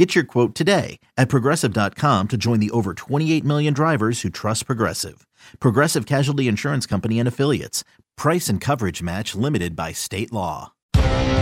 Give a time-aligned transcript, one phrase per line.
[0.00, 4.64] Get your quote today at progressive.com to join the over 28 million drivers who trust
[4.64, 5.26] Progressive.
[5.60, 7.84] Progressive Casualty Insurance Company and Affiliates.
[8.16, 10.72] Price and coverage match limited by state law.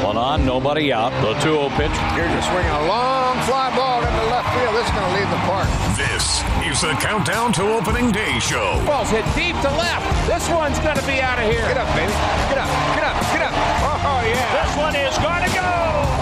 [0.02, 1.14] One on, nobody out.
[1.22, 1.94] The 2 0 pitch.
[2.18, 4.74] Here's a swing, a long fly ball into left field.
[4.74, 5.70] This is going to leave the park.
[5.94, 8.82] This is the Countdown to Opening Day show.
[8.84, 10.02] Ball's hit deep to left.
[10.27, 11.62] This one's going to be out of here.
[11.62, 12.10] Get up, baby.
[12.50, 13.54] Get up, get up, get up.
[14.02, 14.66] Oh, yeah.
[14.66, 16.17] This one is going to go.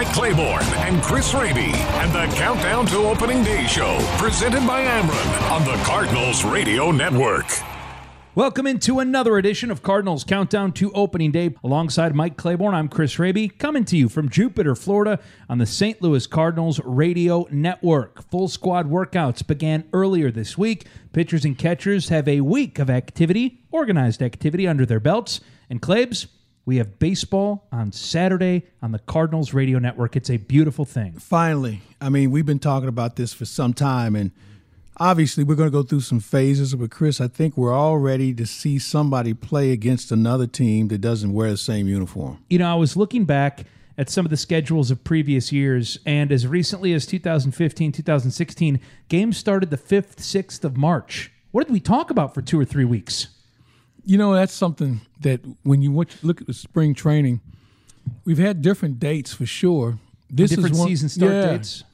[0.00, 5.50] Mike Claiborne and Chris Raby and the Countdown to Opening Day show, presented by Ameren
[5.50, 7.44] on the Cardinals Radio Network.
[8.34, 11.54] Welcome into another edition of Cardinals Countdown to Opening Day.
[11.62, 15.20] Alongside Mike Claiborne, I'm Chris Raby, coming to you from Jupiter, Florida,
[15.50, 16.00] on the St.
[16.00, 18.22] Louis Cardinals Radio Network.
[18.30, 20.86] Full squad workouts began earlier this week.
[21.12, 25.42] Pitchers and catchers have a week of activity, organized activity under their belts.
[25.68, 26.28] And Claibs,
[26.66, 30.16] we have baseball on Saturday on the Cardinals Radio Network.
[30.16, 31.12] It's a beautiful thing.
[31.12, 31.80] Finally.
[32.00, 34.30] I mean, we've been talking about this for some time, and
[34.98, 36.74] obviously we're going to go through some phases.
[36.74, 41.00] But, Chris, I think we're all ready to see somebody play against another team that
[41.00, 42.44] doesn't wear the same uniform.
[42.50, 43.64] You know, I was looking back
[43.98, 49.36] at some of the schedules of previous years, and as recently as 2015, 2016, games
[49.36, 51.30] started the 5th, 6th of March.
[51.50, 53.28] What did we talk about for two or three weeks?
[54.04, 57.40] You know, that's something that when you look at the spring training,
[58.24, 59.98] we've had different dates for sure.
[60.28, 61.46] This different is one, season start yeah.
[61.52, 61.84] dates.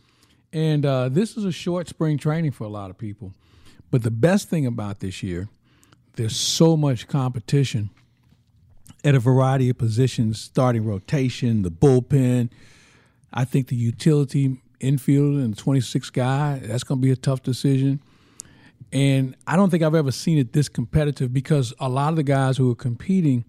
[0.52, 3.34] And uh, this is a short spring training for a lot of people.
[3.90, 5.48] But the best thing about this year,
[6.16, 7.90] there's so much competition
[9.04, 12.50] at a variety of positions, starting rotation, the bullpen.
[13.32, 18.00] I think the utility infield and 26 guy, that's going to be a tough decision.
[18.96, 22.22] And I don't think I've ever seen it this competitive because a lot of the
[22.22, 23.44] guys who are competing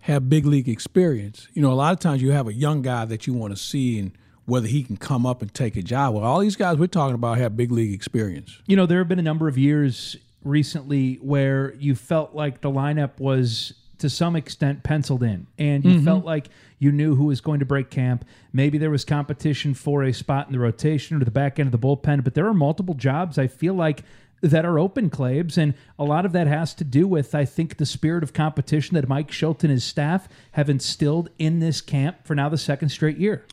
[0.00, 1.48] have big league experience.
[1.52, 3.62] You know, a lot of times you have a young guy that you want to
[3.62, 4.12] see and
[4.46, 6.14] whether he can come up and take a job.
[6.14, 8.58] Well, all these guys we're talking about have big league experience.
[8.66, 12.70] You know, there have been a number of years recently where you felt like the
[12.70, 16.04] lineup was to some extent penciled in and you mm-hmm.
[16.04, 16.48] felt like
[16.78, 18.24] you knew who was going to break camp.
[18.52, 21.72] Maybe there was competition for a spot in the rotation or the back end of
[21.72, 24.02] the bullpen, but there are multiple jobs I feel like
[24.50, 27.76] that are open Claibs and a lot of that has to do with i think
[27.76, 32.26] the spirit of competition that mike Shildt and his staff have instilled in this camp
[32.26, 33.44] for now the second straight year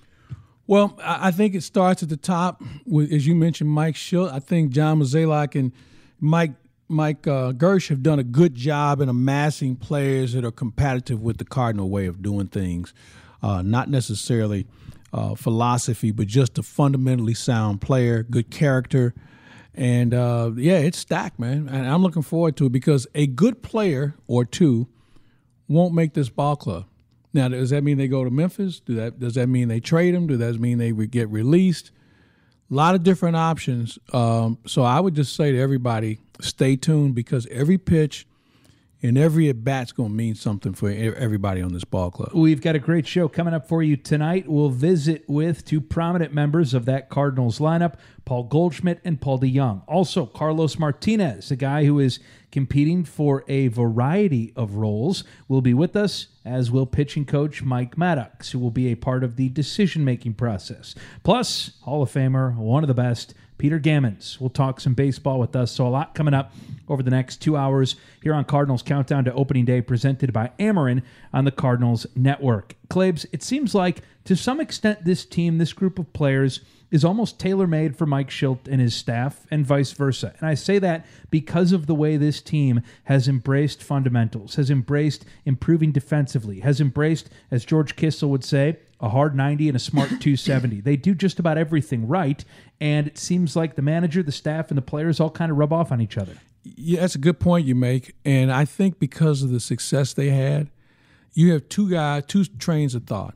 [0.67, 4.31] well, I think it starts at the top with, as you mentioned, Mike Shildt.
[4.31, 5.73] I think John Mozeliak and
[6.21, 6.53] Mike
[6.87, 11.39] Mike uh, Girsch have done a good job in amassing players that are competitive with
[11.39, 12.93] the Cardinal way of doing things.
[13.41, 14.65] Uh, not necessarily
[15.13, 19.13] uh, philosophy, but just a fundamentally sound player, good character.
[19.73, 21.69] And uh, yeah, it's stacked, man.
[21.69, 24.87] And I'm looking forward to it because a good player or two
[25.67, 26.85] won't make this ball club.
[27.33, 28.81] Now, does that mean they go to Memphis?
[28.81, 30.27] Do that does that mean they trade them?
[30.27, 31.91] Does that mean they get released?
[32.69, 33.97] A lot of different options.
[34.13, 38.27] Um, so I would just say to everybody, stay tuned because every pitch
[39.03, 42.31] and every at bat's going to mean something for everybody on this ball club.
[42.33, 44.47] We've got a great show coming up for you tonight.
[44.47, 47.95] We'll visit with two prominent members of that Cardinals lineup,
[48.25, 49.83] Paul Goldschmidt and Paul DeJong.
[49.87, 52.19] Also, Carlos Martinez, a guy who is
[52.51, 57.97] competing for a variety of roles, will be with us, as will pitching coach Mike
[57.97, 60.93] Maddox, who will be a part of the decision making process.
[61.23, 65.55] Plus, Hall of Famer, one of the best, Peter Gammons will talk some baseball with
[65.55, 65.71] us.
[65.71, 66.51] So, a lot coming up
[66.89, 71.03] over the next two hours here on Cardinals Countdown to Opening Day, presented by Ameren
[71.31, 72.73] on the Cardinals Network.
[72.89, 76.61] Claibs, it seems like to some extent this team, this group of players,
[76.91, 80.35] is almost tailor made for Mike Shildt and his staff, and vice versa.
[80.39, 85.25] And I say that because of the way this team has embraced fundamentals, has embraced
[85.45, 90.09] improving defensively, has embraced, as George Kissel would say, a hard 90 and a smart
[90.09, 90.81] 270.
[90.81, 92.43] They do just about everything right,
[92.79, 95.73] and it seems like the manager, the staff, and the players all kind of rub
[95.73, 96.35] off on each other.
[96.63, 98.15] Yeah, that's a good point you make.
[98.23, 100.69] And I think because of the success they had,
[101.33, 103.35] you have two guys, two trains of thought.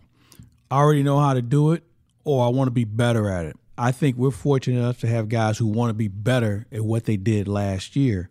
[0.70, 1.84] I already know how to do it,
[2.26, 3.56] or I want to be better at it.
[3.78, 7.06] I think we're fortunate enough to have guys who want to be better at what
[7.06, 8.30] they did last year.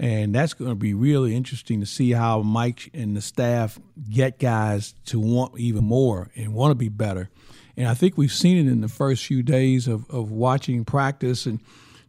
[0.00, 4.38] And that's going to be really interesting to see how Mike and the staff get
[4.38, 7.30] guys to want even more and want to be better.
[7.76, 11.46] And I think we've seen it in the first few days of, of watching practice
[11.46, 11.60] and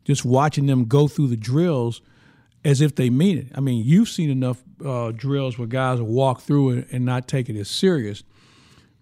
[0.04, 2.02] just watching them go through the drills.
[2.66, 3.48] as if they mean it.
[3.56, 7.28] I mean, you've seen enough uh, drills where guys will walk through it and not
[7.28, 8.24] take it as serious.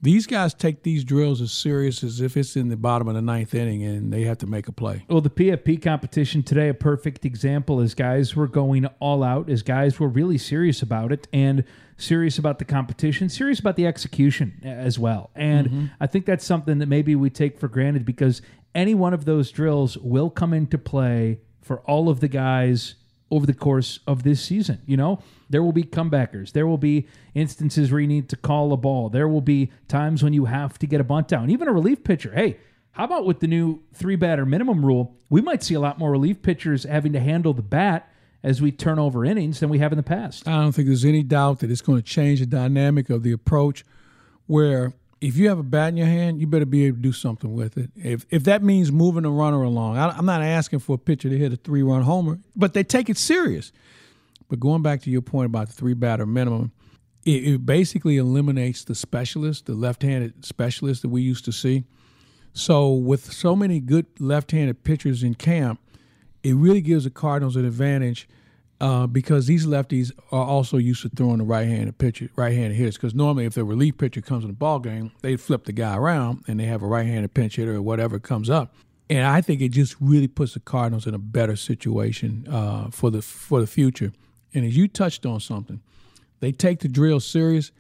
[0.02, 3.22] These guys take these drills as serious as if it's in the bottom of the
[3.22, 5.04] ninth inning and they have to make a play.
[5.10, 9.64] Well, the PFP competition today, a perfect example, as guys were going all out, as
[9.64, 11.64] guys were really serious about it and
[11.98, 15.32] serious about the competition, serious about the execution as well.
[15.34, 15.86] And mm-hmm.
[16.00, 18.44] I think that's something that maybe we take for granted because
[18.76, 22.96] any one of those drills will come into play for all of the guys
[23.30, 24.82] over the course of this season.
[24.86, 25.20] You know,
[25.50, 26.54] there will be comebackers.
[26.54, 29.10] There will be instances where you need to call a ball.
[29.10, 31.50] There will be times when you have to get a bunt down.
[31.50, 32.32] Even a relief pitcher.
[32.34, 32.58] Hey,
[32.92, 35.16] how about with the new three batter minimum rule?
[35.30, 38.12] We might see a lot more relief pitchers having to handle the bat
[38.44, 40.48] as we turn over innings than we have in the past.
[40.48, 43.32] I don't think there's any doubt that it's going to change the dynamic of the
[43.32, 43.84] approach
[44.46, 47.12] where if you have a bat in your hand, you better be able to do
[47.12, 47.90] something with it.
[47.96, 51.30] If if that means moving a runner along, I, am not asking for a pitcher
[51.30, 53.72] to hit a three run homer, but they take it serious.
[54.50, 56.72] But going back to your point about the three batter minimum,
[57.26, 61.84] it, it basically eliminates the specialist, the left handed specialist that we used to see.
[62.54, 65.80] So with so many good left handed pitchers in camp,
[66.44, 68.28] it really gives the Cardinals an advantage
[68.80, 72.96] uh, because these lefties are also used to throwing the right-handed pitcher, right-handed hitters.
[72.96, 75.96] Because normally, if the relief pitcher comes in the ball game, they flip the guy
[75.96, 78.76] around and they have a right-handed pinch hitter or whatever comes up.
[79.10, 83.10] And I think it just really puts the Cardinals in a better situation uh, for
[83.10, 84.12] the for the future.
[84.54, 85.82] And as you touched on something,
[86.40, 87.72] they take the drill serious.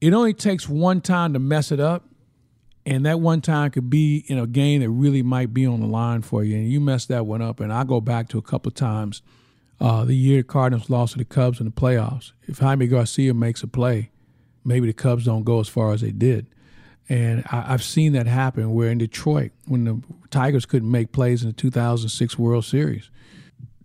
[0.00, 2.04] It only takes one time to mess it up,
[2.84, 5.86] and that one time could be in a game that really might be on the
[5.86, 6.56] line for you.
[6.56, 9.22] And you mess that one up, and I go back to a couple of times–
[9.80, 12.32] uh, the year Cardinals lost to the Cubs in the playoffs.
[12.46, 14.10] If Jaime Garcia makes a play,
[14.64, 16.46] maybe the Cubs don't go as far as they did.
[17.08, 21.42] And I, have seen that happen where in Detroit, when the Tigers couldn't make plays
[21.42, 23.10] in the 2006 World Series.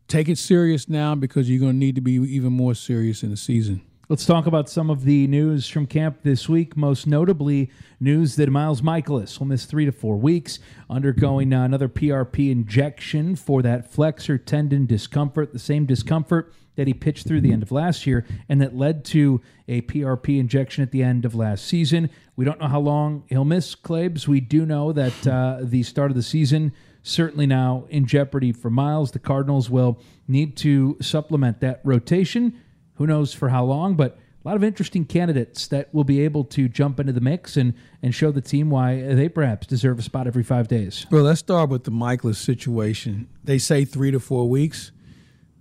[0.08, 3.30] Take it serious now because you're going to need to be even more serious in
[3.30, 3.82] the season.
[4.12, 6.76] Let's talk about some of the news from camp this week.
[6.76, 10.60] Most notably, news that Miles Mikolas will miss three to four weeks,
[10.90, 17.26] undergoing another PRP injection for that flexor tendon discomfort, the same discomfort that he pitched
[17.26, 21.04] through the end of last year and that led to a PRP injection at the
[21.04, 22.10] end of last season.
[22.36, 24.28] We don't know how long he'll miss Claibs.
[24.28, 28.70] We do know that uh, the start of the season certainly now in jeopardy for
[28.70, 29.12] Miles.
[29.12, 32.60] The Cardinals will need to supplement that rotation
[32.96, 36.44] who knows for how long, but a lot of interesting candidates that will be able
[36.46, 40.02] to jump into the mix and, and show the team why they perhaps deserve a
[40.02, 41.06] spot every five days.
[41.12, 43.28] Well, let's start with the Mikolas situation.
[43.44, 44.92] They say three to four weeks.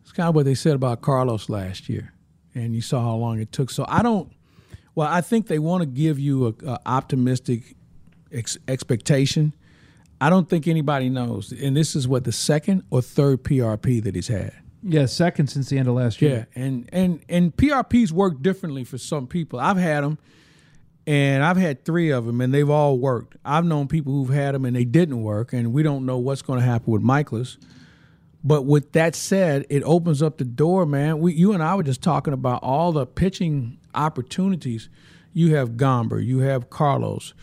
[0.03, 2.15] It's kind of what they said about Carlos last year,
[2.55, 3.71] and you saw how long it took.
[3.71, 4.32] So I don't.
[4.94, 7.77] Well, I think they want to give you a, a optimistic
[8.32, 9.53] ex- expectation.
[10.21, 14.15] I don't think anybody knows, and this is what the second or third PRP that
[14.15, 14.53] he's had.
[14.82, 16.49] Yeah, second since the end of last year.
[16.55, 19.61] Yeah, and and and PRPs work differently for some people.
[19.61, 20.19] I've had them,
[21.06, 23.37] and I've had three of them, and they've all worked.
[23.44, 26.43] I've known people who've had them and they didn't work, and we don't know what's
[26.43, 27.59] going to happen with Mikolas.
[28.43, 31.19] But with that said, it opens up the door, man.
[31.19, 34.88] We, you and I were just talking about all the pitching opportunities.
[35.32, 37.35] You have Gomber, you have Carlos,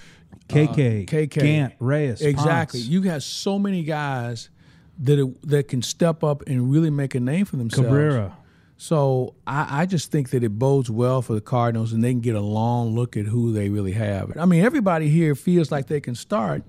[0.49, 2.79] KK, uh, KK, Gant, Reyes, exactly.
[2.79, 2.89] Ponce.
[2.89, 4.49] You have so many guys
[4.99, 7.87] that that can step up and really make a name for themselves.
[7.87, 8.37] Cabrera.
[8.77, 12.21] So I, I, just think that it bodes well for the Cardinals, and they can
[12.21, 14.37] get a long look at who they really have.
[14.37, 16.63] I mean, everybody here feels like they can start,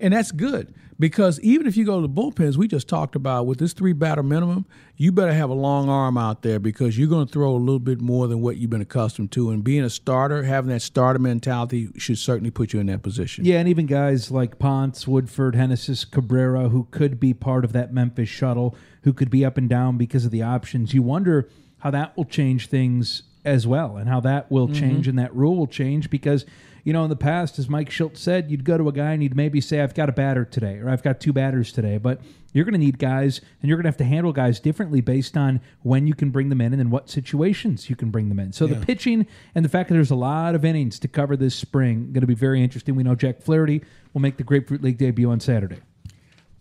[0.00, 0.74] and that's good.
[0.98, 3.94] Because even if you go to the bullpens, we just talked about with this three
[3.94, 4.66] batter minimum,
[4.98, 7.78] you better have a long arm out there because you're going to throw a little
[7.78, 9.48] bit more than what you've been accustomed to.
[9.48, 13.46] And being a starter, having that starter mentality should certainly put you in that position.
[13.46, 17.94] Yeah, and even guys like Ponce, Woodford, Genesis, Cabrera, who could be part of that
[17.94, 20.92] Memphis shuttle, who could be up and down because of the options.
[20.92, 24.78] You wonder how that will change things as well and how that will mm-hmm.
[24.78, 26.44] change and that rule will change because
[26.84, 29.22] you know, in the past, as Mike Shildt said, you'd go to a guy and
[29.22, 31.98] you'd maybe say, I've got a batter today, or I've got two batters today.
[31.98, 32.20] But
[32.52, 35.36] you're going to need guys, and you're going to have to handle guys differently based
[35.36, 38.38] on when you can bring them in and in what situations you can bring them
[38.38, 38.52] in.
[38.52, 38.74] So yeah.
[38.74, 42.12] the pitching and the fact that there's a lot of innings to cover this spring
[42.12, 42.94] going to be very interesting.
[42.94, 43.82] We know Jack Flaherty
[44.12, 45.80] will make the Grapefruit League debut on Saturday.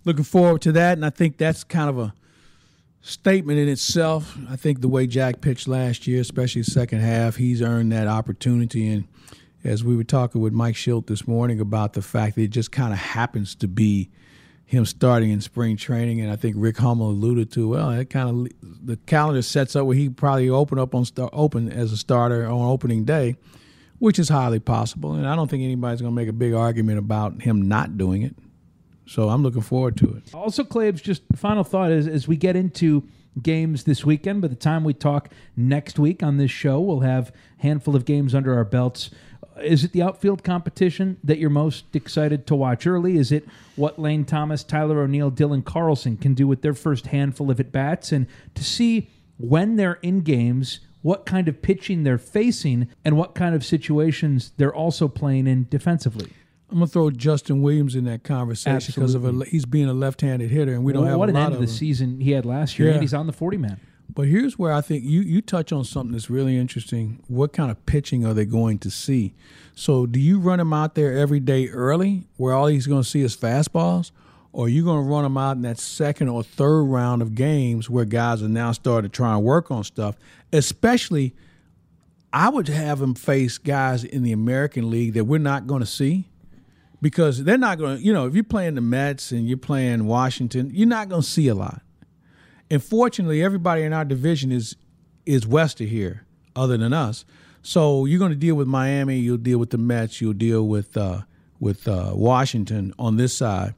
[0.06, 2.14] Looking forward to that, and I think that's kind of a
[3.02, 4.38] statement in itself.
[4.50, 8.08] I think the way Jack pitched last year, especially the second half, he's earned that
[8.08, 9.08] opportunity and–
[9.64, 12.72] as we were talking with Mike Shildt this morning about the fact that it just
[12.72, 14.10] kind of happens to be
[14.66, 18.30] him starting in spring training, and I think Rick Hummel alluded to well, it kind
[18.30, 21.98] of the calendar sets up where he probably open up on start, open as a
[21.98, 23.36] starter on opening day,
[23.98, 27.00] which is highly possible, and I don't think anybody's going to make a big argument
[27.00, 28.36] about him not doing it.
[29.10, 30.36] So I'm looking forward to it.
[30.36, 33.10] Also, Claibs, just final thought is as we get into
[33.42, 34.44] games this weekend.
[34.44, 38.06] By the time we talk next week on this show, we'll have a handful of
[38.06, 39.10] games under our belts.
[39.42, 43.18] Uh, is it the outfield competition that you're most excited to watch early?
[43.18, 47.50] Is it what Lane Thomas, Tyler O'Neill, Dylan Carlson can do with their first handful
[47.50, 48.12] of at bats?
[48.12, 53.34] And to see when they're in games, what kind of pitching they're facing, and what
[53.34, 56.30] kind of situations they're also playing in defensively.
[56.72, 60.50] I'm gonna throw Justin Williams in that conversation because of a, he's being a left-handed
[60.52, 61.76] hitter, and we don't Well, have what a an lot end of of the them.
[61.76, 62.94] season he had last year, Yeah.
[62.96, 63.80] and he's on the 40 man.
[64.14, 67.20] But here's where I think you you touch on something that's really interesting.
[67.28, 69.34] What kind of pitching are they going to see?
[69.76, 73.08] So do you run him out there every day early, where all he's going to
[73.10, 74.12] see is fastballs,
[74.52, 77.34] or are you going to run him out in that second or third round of
[77.36, 80.16] games where guys are now starting to try and work on stuff?
[80.52, 81.34] Especially,
[82.34, 85.86] I would have him face guys in the American League that we're not going to
[85.88, 86.28] see
[87.02, 88.04] because they're not going to.
[88.04, 91.28] You know, if you're playing the Mets and you're playing Washington, you're not going to
[91.28, 91.82] see a lot.
[92.70, 94.76] And fortunately, everybody in our division is
[95.26, 96.26] is west of here,
[96.56, 97.26] other than us.
[97.62, 100.96] So you're going to deal with Miami, you'll deal with the Mets, you'll deal with
[100.96, 101.22] uh,
[101.60, 103.76] with uh, Washington on this side.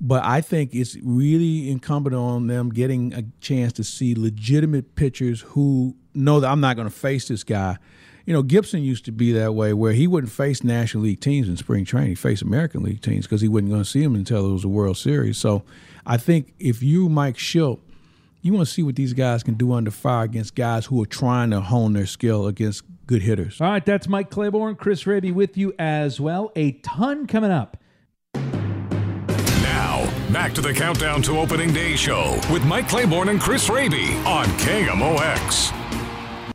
[0.00, 5.42] But I think it's really incumbent on them getting a chance to see legitimate pitchers
[5.42, 7.76] who know that I'm not going to face this guy.
[8.26, 11.48] You know, Gibson used to be that way, where he wouldn't face National League teams
[11.48, 12.10] in spring training.
[12.10, 14.64] He faced American League teams because he wasn't going to see them until it was
[14.64, 15.38] a World Series.
[15.38, 15.62] So
[16.06, 17.80] I think if you, Mike Shildt,
[18.42, 21.06] you want to see what these guys can do under fire against guys who are
[21.06, 23.60] trying to hone their skill against good hitters.
[23.60, 26.52] All right, that's Mike Claiborne, Chris Raby with you as well.
[26.56, 27.76] A ton coming up.
[29.62, 34.14] Now, back to the Countdown to Opening Day show with Mike Claiborne and Chris Raby
[34.24, 35.79] on KMOX.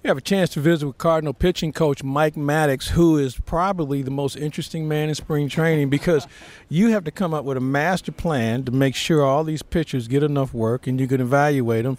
[0.05, 4.03] We have a chance to visit with Cardinal pitching coach Mike Maddox, who is probably
[4.03, 6.27] the most interesting man in spring training because
[6.69, 10.07] you have to come up with a master plan to make sure all these pitchers
[10.07, 11.97] get enough work and you can evaluate them.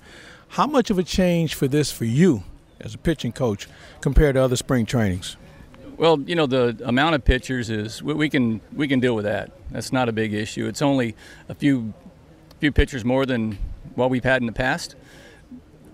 [0.51, 2.45] How much of a change for this for you
[2.81, 3.67] as a pitching coach
[4.03, 5.37] compared to other spring trainings?
[5.97, 9.51] Well, you know the amount of pitchers is we, can we can deal with that.
[9.73, 10.69] That's not a big issue.
[10.69, 11.17] It's only
[11.49, 11.93] a few
[12.61, 13.59] few pitchers more than
[13.97, 14.95] what we've had in the past.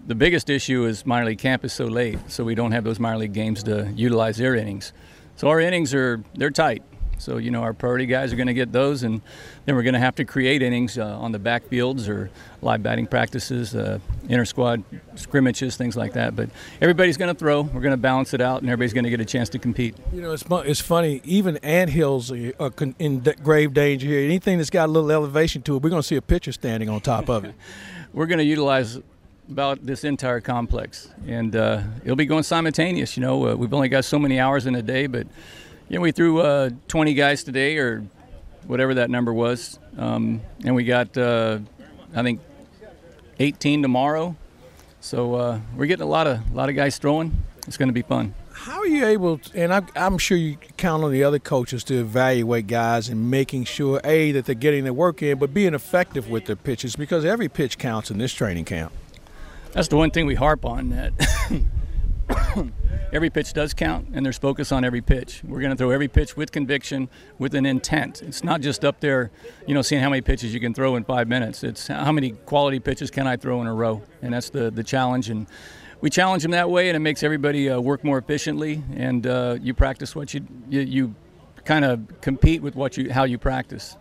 [0.04, 2.98] The biggest issue is minor league camp is so late, so we don't have those
[2.98, 4.92] minor league games to utilize their innings.
[5.36, 6.82] So our innings are they're tight.
[7.18, 9.22] So you know our priority guys are going to get those, and
[9.64, 12.30] then we're going to have to create innings uh, on the backfields or
[12.62, 14.82] live batting practices, uh, inter squad
[15.14, 16.34] scrimmages, things like that.
[16.34, 17.62] But everybody's going to throw.
[17.62, 19.94] We're going to balance it out, and everybody's going to get a chance to compete.
[20.12, 21.20] You know, it's it's funny.
[21.22, 24.24] Even anthills are- are in grave danger here.
[24.24, 26.88] Anything that's got a little elevation to it, we're going to see a pitcher standing
[26.88, 27.54] on top of it.
[28.12, 28.98] we're going to utilize
[29.50, 33.16] about this entire complex, and uh, it'll be going simultaneous.
[33.16, 35.26] You know, uh, we've only got so many hours in a day, but
[35.88, 38.04] you know, we threw uh, 20 guys today, or
[38.66, 41.58] whatever that number was, um, and we got uh,
[42.14, 42.40] I think
[43.38, 44.36] 18 tomorrow.
[45.00, 47.42] So uh, we're getting a lot of a lot of guys throwing.
[47.66, 48.34] It's going to be fun.
[48.52, 51.82] How are you able, to, and I, I'm sure you count on the other coaches
[51.84, 55.74] to evaluate guys and making sure, A, that they're getting their work in, but being
[55.74, 58.92] effective with their pitches because every pitch counts in this training camp.
[59.72, 61.12] That's the one thing we harp on that
[63.12, 65.42] every pitch does count and there's focus on every pitch.
[65.44, 68.22] We're going to throw every pitch with conviction, with an intent.
[68.22, 69.30] It's not just up there,
[69.66, 71.64] you know, seeing how many pitches you can throw in five minutes.
[71.64, 74.84] It's how many quality pitches can I throw in a row, and that's the the
[74.84, 75.30] challenge.
[75.30, 75.46] And
[76.02, 78.82] we challenge them that way, and it makes everybody uh, work more efficiently.
[78.94, 81.14] And uh, you practice what you you, you
[81.64, 83.96] kind of compete with what you how you practice.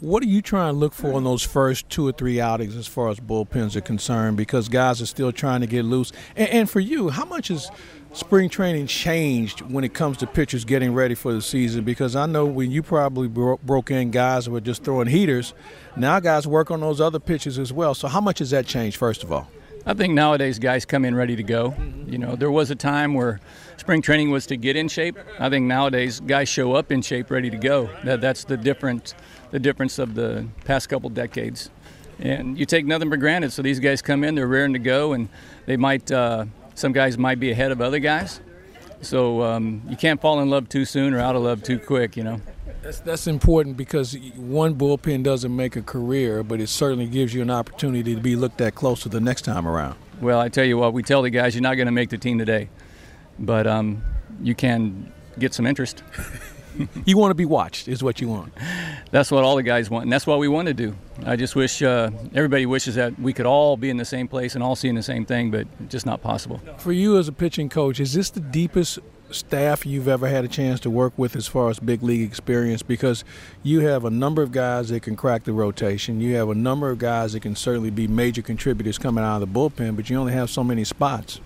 [0.00, 2.86] What are you trying to look for in those first two or three outings as
[2.86, 4.36] far as bullpens are concerned?
[4.36, 6.12] Because guys are still trying to get loose.
[6.36, 7.70] And, and for you, how much has
[8.12, 11.82] spring training changed when it comes to pitchers getting ready for the season?
[11.82, 15.54] Because I know when you probably bro- broke in guys were just throwing heaters,
[15.96, 17.94] now guys work on those other pitches as well.
[17.94, 19.48] So how much has that changed, first of all?
[19.88, 21.72] I think nowadays guys come in ready to go.
[22.06, 23.40] You know, there was a time where
[23.76, 25.16] spring training was to get in shape.
[25.38, 27.88] I think nowadays guys show up in shape, ready to go.
[28.04, 29.14] That, that's the different,
[29.50, 31.70] the difference of the past couple decades.
[32.18, 33.52] And you take nothing for granted.
[33.52, 35.28] So these guys come in, they're raring to go, and
[35.66, 36.10] they might.
[36.10, 38.40] Uh, some guys might be ahead of other guys.
[39.00, 42.16] So um, you can't fall in love too soon or out of love too quick.
[42.16, 42.40] You know.
[42.82, 47.42] That's, that's important because one bullpen doesn't make a career, but it certainly gives you
[47.42, 49.96] an opportunity to be looked at closer the next time around.
[50.20, 52.18] Well, I tell you what, we tell the guys you're not going to make the
[52.18, 52.68] team today,
[53.38, 54.02] but um,
[54.40, 56.02] you can get some interest.
[57.04, 58.52] You want to be watched, is what you want.
[59.10, 60.96] That's what all the guys want, and that's what we want to do.
[61.24, 64.54] I just wish uh, everybody wishes that we could all be in the same place
[64.54, 66.60] and all seeing the same thing, but just not possible.
[66.78, 68.98] For you as a pitching coach, is this the deepest
[69.30, 72.82] staff you've ever had a chance to work with as far as big league experience?
[72.82, 73.24] Because
[73.62, 76.20] you have a number of guys that can crack the rotation.
[76.20, 79.52] You have a number of guys that can certainly be major contributors coming out of
[79.52, 81.40] the bullpen, but you only have so many spots.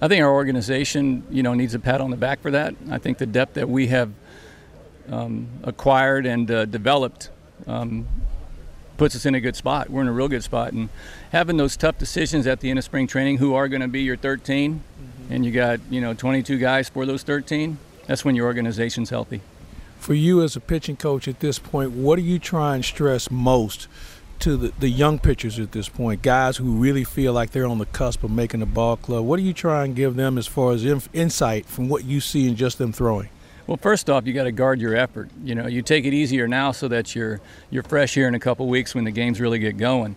[0.00, 2.74] I think our organization, you know, needs a pat on the back for that.
[2.90, 4.12] I think the depth that we have
[5.10, 7.30] um, acquired and uh, developed
[7.66, 8.06] um,
[8.96, 9.90] puts us in a good spot.
[9.90, 10.88] We're in a real good spot, and
[11.32, 14.02] having those tough decisions at the end of spring training, who are going to be
[14.02, 15.32] your 13, mm-hmm.
[15.32, 17.78] and you got you know 22 guys for those 13.
[18.06, 19.40] That's when your organization's healthy.
[19.98, 23.30] For you as a pitching coach at this point, what do you try and stress
[23.30, 23.88] most
[24.40, 27.78] to the, the young pitchers at this point, guys who really feel like they're on
[27.78, 29.24] the cusp of making the ball club?
[29.24, 32.20] What do you try and give them as far as inf- insight from what you
[32.20, 33.30] see in just them throwing?
[33.66, 35.30] Well, first off, you got to guard your effort.
[35.42, 37.40] You know, you take it easier now so that you're
[37.70, 40.16] you're fresh here in a couple weeks when the games really get going.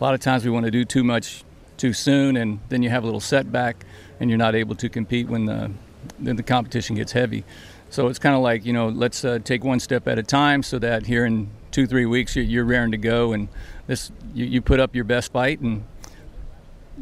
[0.00, 1.44] A lot of times we want to do too much
[1.76, 3.84] too soon, and then you have a little setback,
[4.18, 5.70] and you're not able to compete when the
[6.18, 7.44] then the competition gets heavy.
[7.90, 10.64] So it's kind of like you know, let's uh, take one step at a time,
[10.64, 13.48] so that here in two three weeks you're, you're raring to go, and
[13.86, 15.84] this you, you put up your best fight and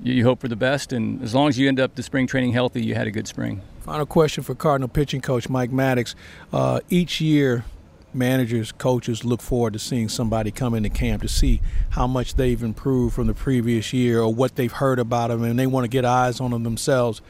[0.03, 2.53] you hope for the best, and as long as you end up the spring training
[2.53, 3.63] healthy, you had a good spring.
[3.89, 6.15] Final question for Cardinal pitching coach Mike Maddox.
[6.53, 7.65] Uh, each year,
[8.13, 12.63] managers, coaches look forward to seeing somebody come into camp to see how much they've
[12.63, 15.89] improved from the previous year or what they've heard about them, and they want to
[15.89, 17.23] get eyes on them themselves.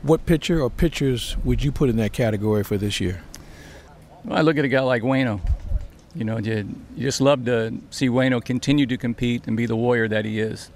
[0.00, 3.22] What pitcher or pitchers would you put in that category for this year?
[4.24, 5.42] Well, I look at a guy like Wayno.
[6.14, 9.76] You know, you, you just love to see Wayno continue to compete and be the
[9.76, 10.70] warrior that he is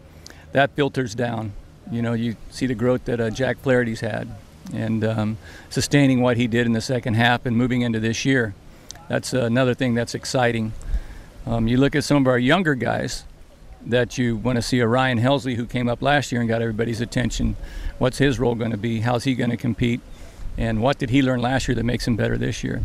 [0.53, 1.55] that filters down.
[1.91, 4.29] You know, you see the growth that uh, Jack Flaherty's had,
[4.73, 5.39] and um,
[5.71, 8.55] sustaining what he did in the second half and moving into this year.
[9.09, 10.73] That's another thing that's exciting.
[11.47, 13.25] Um, you look at some of our younger guys
[13.85, 16.61] that you want to see a Ryan Helsley who came up last year and got
[16.61, 17.57] everybody's attention.
[17.99, 19.01] What's his role going to be?
[19.01, 20.01] How's he going to compete?
[20.59, 22.83] And what did he learn last year that makes him better this year?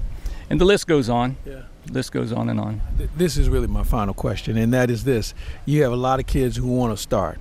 [0.50, 1.38] And the list goes on.
[1.46, 1.64] Yeah.
[1.88, 2.82] The list goes on and on.
[3.18, 5.34] This is really my final question, and that is this:
[5.66, 7.40] You have a lot of kids who want to start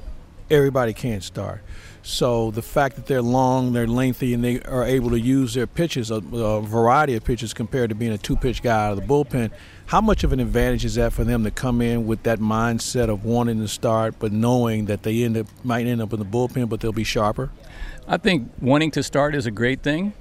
[0.51, 1.63] everybody can't start.
[2.03, 5.67] So the fact that they're long, they're lengthy, and they are able to use their
[5.67, 9.07] pitches, a, a variety of pitches compared to being a two-pitch guy out of the
[9.07, 9.51] bullpen,
[9.87, 13.09] how much of an advantage is that for them to come in with that mindset
[13.09, 16.25] of wanting to start, but knowing that they end up might end up in the
[16.25, 17.51] bullpen, but they'll be sharper?
[18.07, 20.15] I think wanting to start is a great thing.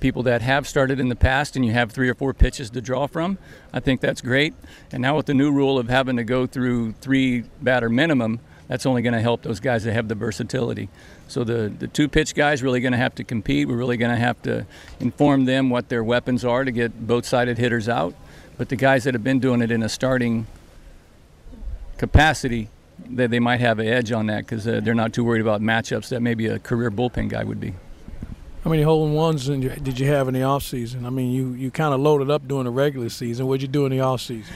[0.00, 2.80] People that have started in the past and you have three or four pitches to
[2.80, 3.38] draw from,
[3.72, 4.54] I think that's great.
[4.90, 8.86] And now with the new rule of having to go through three batter minimum, that's
[8.86, 10.88] only going to help those guys that have the versatility.
[11.28, 13.68] So the, the two pitch guys really going to have to compete.
[13.68, 14.66] We're really going to have to
[15.00, 18.14] inform them what their weapons are to get both sided hitters out.
[18.56, 20.46] But the guys that have been doing it in a starting
[21.98, 22.68] capacity,
[23.10, 25.60] that they might have an edge on that because uh, they're not too worried about
[25.60, 27.74] matchups that maybe a career bullpen guy would be.
[28.62, 31.04] How many hole in ones did you have in the off season?
[31.04, 33.46] I mean, you, you kind of loaded up during the regular season.
[33.46, 34.54] What'd you do in the off season?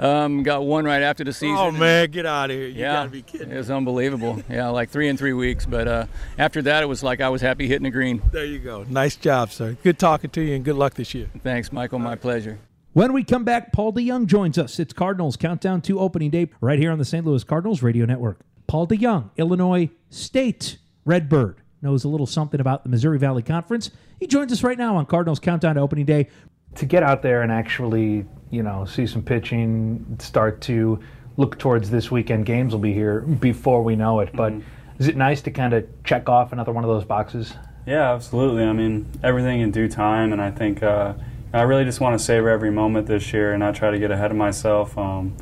[0.00, 1.56] Um, got one right after the season.
[1.58, 2.66] Oh man, get out of here!
[2.66, 3.50] You yeah, gotta be kidding.
[3.50, 4.42] It was unbelievable.
[4.48, 5.66] yeah, like three in three weeks.
[5.66, 6.06] But uh,
[6.38, 8.22] after that, it was like I was happy hitting the green.
[8.32, 8.86] There you go.
[8.88, 9.76] Nice job, sir.
[9.82, 11.28] Good talking to you, and good luck this year.
[11.42, 11.98] Thanks, Michael.
[11.98, 12.58] My pleasure.
[12.92, 14.80] When we come back, Paul DeJong joins us.
[14.80, 17.24] It's Cardinals Countdown to Opening Day right here on the St.
[17.24, 18.40] Louis Cardinals Radio Network.
[18.66, 23.90] Paul DeJong, Illinois State Redbird, knows a little something about the Missouri Valley Conference.
[24.18, 26.28] He joins us right now on Cardinals Countdown to Opening Day.
[26.76, 31.00] To get out there and actually you know, see some pitching, start to
[31.36, 32.46] look towards this weekend.
[32.46, 34.30] Games will be here before we know it.
[34.34, 35.00] But mm-hmm.
[35.00, 37.54] is it nice to kind of check off another one of those boxes?
[37.86, 38.64] Yeah, absolutely.
[38.64, 41.14] I mean, everything in due time, and I think uh,
[41.52, 44.10] I really just want to savor every moment this year and not try to get
[44.10, 44.98] ahead of myself.
[44.98, 45.36] Um,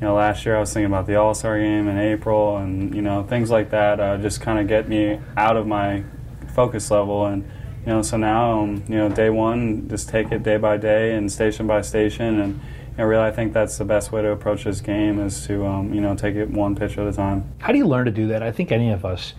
[0.00, 2.94] you know, last year I was thinking about the All Star game in April, and
[2.94, 6.04] you know, things like that uh, just kind of get me out of my
[6.54, 7.48] focus level and
[7.84, 11.14] you know, so now, um, you know, day one, just take it day by day
[11.14, 14.28] and station by station, and you know, really, I think that's the best way to
[14.28, 17.50] approach this game is to, um, you know, take it one pitch at a time.
[17.58, 18.42] How do you learn to do that?
[18.42, 19.34] I think any of us,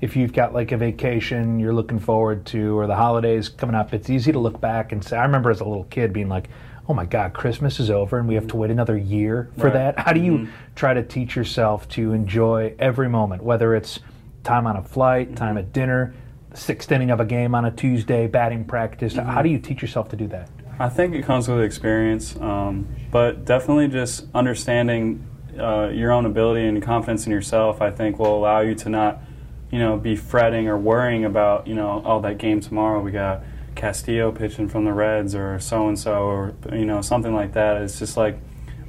[0.00, 3.94] if you've got like a vacation you're looking forward to, or the holidays coming up,
[3.94, 5.16] it's easy to look back and say.
[5.16, 6.48] I remember as a little kid being like,
[6.88, 9.74] "Oh my God, Christmas is over, and we have to wait another year for right.
[9.74, 10.52] that." How do you mm-hmm.
[10.74, 14.00] try to teach yourself to enjoy every moment, whether it's
[14.42, 15.36] time on a flight, mm-hmm.
[15.36, 16.12] time at dinner?
[16.54, 19.14] Sixth inning of a game on a Tuesday, batting practice.
[19.14, 19.28] Mm-hmm.
[19.28, 20.50] How do you teach yourself to do that?
[20.78, 25.26] I think it comes with experience, um, but definitely just understanding
[25.58, 27.80] uh, your own ability and confidence in yourself.
[27.80, 29.20] I think will allow you to not,
[29.70, 33.44] you know, be fretting or worrying about, you know, oh that game tomorrow we got
[33.74, 37.82] Castillo pitching from the Reds or so and so or you know something like that.
[37.82, 38.38] It's just like,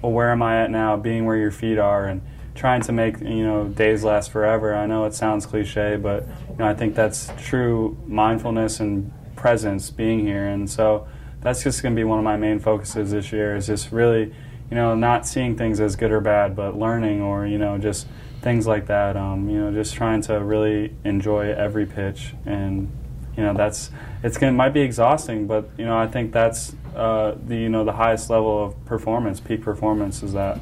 [0.01, 0.97] well, where am I at now?
[0.97, 2.21] Being where your feet are and
[2.55, 4.73] trying to make you know days last forever.
[4.73, 9.91] I know it sounds cliche, but you know I think that's true mindfulness and presence
[9.91, 11.07] being here, and so
[11.41, 13.55] that's just going to be one of my main focuses this year.
[13.55, 14.33] Is just really,
[14.71, 18.07] you know, not seeing things as good or bad, but learning or you know just
[18.41, 19.17] things like that.
[19.17, 22.89] Um, you know, just trying to really enjoy every pitch, and
[23.35, 23.91] you know that's
[24.23, 27.83] it's going might be exhausting, but you know I think that's uh, the you know
[27.83, 30.59] the highest level of performance, peak performance is that.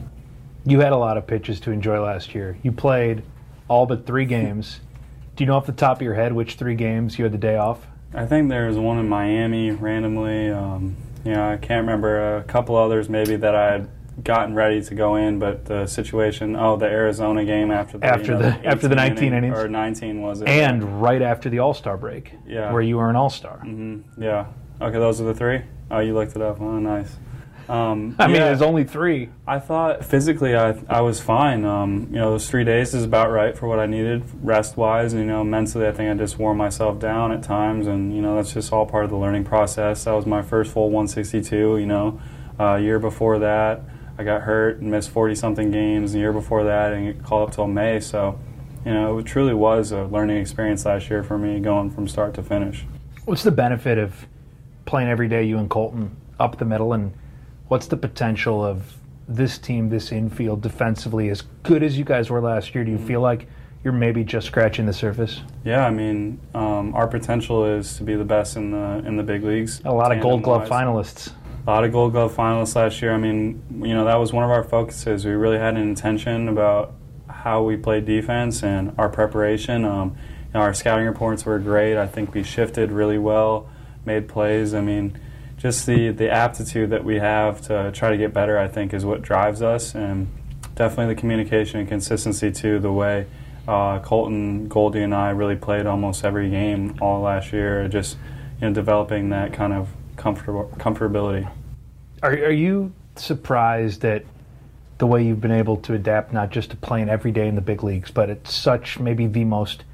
[0.65, 2.57] You had a lot of pitches to enjoy last year.
[2.63, 3.23] You played
[3.67, 4.79] all but three games.
[5.35, 7.37] Do you know off the top of your head which three games you had the
[7.37, 7.87] day off?
[8.13, 10.49] I think there was one in Miami randomly.
[10.51, 10.95] Um,
[11.25, 13.89] you know, I can't remember a couple others maybe that I had
[14.23, 16.55] gotten ready to go in, but the situation.
[16.55, 19.57] Oh, the Arizona game after the after you know, the after the 19 inning, innings
[19.59, 20.47] or 19 was it?
[20.47, 22.71] and right after the All Star break, Yeah.
[22.71, 23.57] where you were an All Star.
[23.57, 24.45] hmm Yeah.
[24.79, 25.61] Okay, those are the three.
[25.89, 26.61] Oh, you looked it up.
[26.61, 27.15] Oh, nice.
[27.69, 28.45] Um, I mean, yeah.
[28.45, 29.29] there's only three.
[29.47, 31.65] I thought physically I, I was fine.
[31.65, 35.13] Um, you know, those three days is about right for what I needed rest wise.
[35.13, 37.87] And, you know, mentally, I think I just wore myself down at times.
[37.87, 40.03] And, you know, that's just all part of the learning process.
[40.03, 42.21] That was my first full 162, you know.
[42.59, 43.81] Uh, a year before that,
[44.17, 46.13] I got hurt and missed 40 something games.
[46.13, 47.99] The year before that, and get called up till May.
[47.99, 48.39] So,
[48.85, 52.33] you know, it truly was a learning experience last year for me going from start
[52.35, 52.85] to finish.
[53.25, 54.27] What's the benefit of
[54.85, 57.13] playing every day, you and Kolten, up the middle, and
[57.73, 62.39] what's the potential of this team, this infield, defensively, as good as you guys were
[62.39, 62.83] last year?
[62.83, 63.47] Do you feel like
[63.83, 65.41] you're maybe just scratching the surface?
[65.65, 69.23] Yeah, I mean, um, our potential is to be the best in the in the
[69.23, 69.81] big leagues.
[69.85, 71.31] A lot of Gold Glove finalists.
[71.65, 73.11] A lot of Gold Glove finalists last year.
[73.11, 75.25] I mean, you know, that was one of our focuses.
[75.25, 76.93] We really had an intention about
[77.27, 79.83] how we played defense and our preparation.
[79.83, 81.97] Um, you know, our scouting reports were great.
[81.97, 83.67] I think we shifted really well,
[84.05, 84.75] made plays.
[84.75, 85.19] I mean,
[85.63, 89.05] just the, the aptitude that we have to try to get better, I think, is
[89.05, 89.95] what drives us.
[89.95, 90.27] And
[90.75, 93.25] definitely the communication and consistency, too, the way
[93.65, 98.17] uh, Kolten, Goldie, and I really played almost every game all last year, just
[98.59, 101.49] you know, developing that kind of comfortable comfortability.
[102.21, 104.25] Are, are you surprised at
[104.97, 107.61] the way you've been able to adapt not just to playing every day in the
[107.61, 109.85] big leagues, but at such maybe the most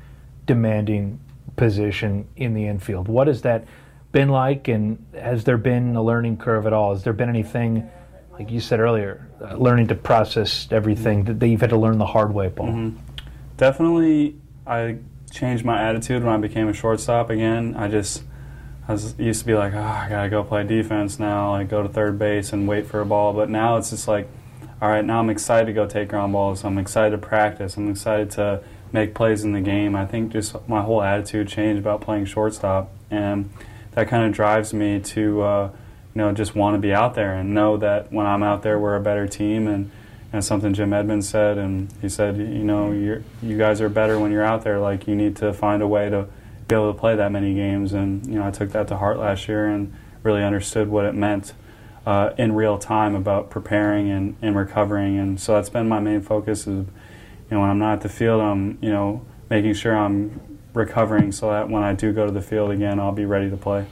[0.47, 1.19] demanding
[1.58, 3.08] position in the infield?
[3.08, 3.65] What is that
[4.11, 6.93] been like, and has there been a learning curve at all?
[6.93, 7.89] Has there been anything,
[8.31, 12.05] like you said earlier, uh, learning to process everything that you've had to learn the
[12.05, 12.93] hard way, Paul?
[13.57, 14.97] Definitely, I
[15.31, 17.75] changed my attitude when I became a shortstop again.
[17.75, 18.23] I just
[18.87, 21.89] I used to be like, oh, I gotta go play defense now, like go to
[21.89, 23.33] third base and wait for a ball.
[23.33, 24.27] But now it's just like,
[24.81, 26.63] all right, now I'm excited to go take ground balls.
[26.63, 27.77] I'm excited to practice.
[27.77, 29.95] I'm excited to make plays in the game.
[29.95, 33.51] I think just my whole attitude changed about playing shortstop, and
[33.99, 35.71] that kind of drives me to, uh,
[36.15, 38.79] you know, just want to be out there and know that when I'm out there,
[38.79, 39.67] we're a better team.
[39.67, 39.91] And
[40.31, 44.19] and something Jim Edmonds said, and he said, you know, you're, you guys are better
[44.19, 44.79] when you're out there.
[44.79, 46.27] Like you need to find a way to
[46.67, 47.91] be able to play that many games.
[47.91, 51.15] And you know, I took that to heart last year and really understood what it
[51.15, 51.53] meant
[52.05, 55.17] uh, in real time about preparing and, and recovering.
[55.17, 56.62] And so that's been my main focus.
[56.62, 56.85] Is you
[57.49, 60.39] know, when I'm not at the field, I'm you know making sure I'm
[60.73, 63.58] recovering so that when I do go to the field again, I'll be ready to
[63.58, 63.86] play.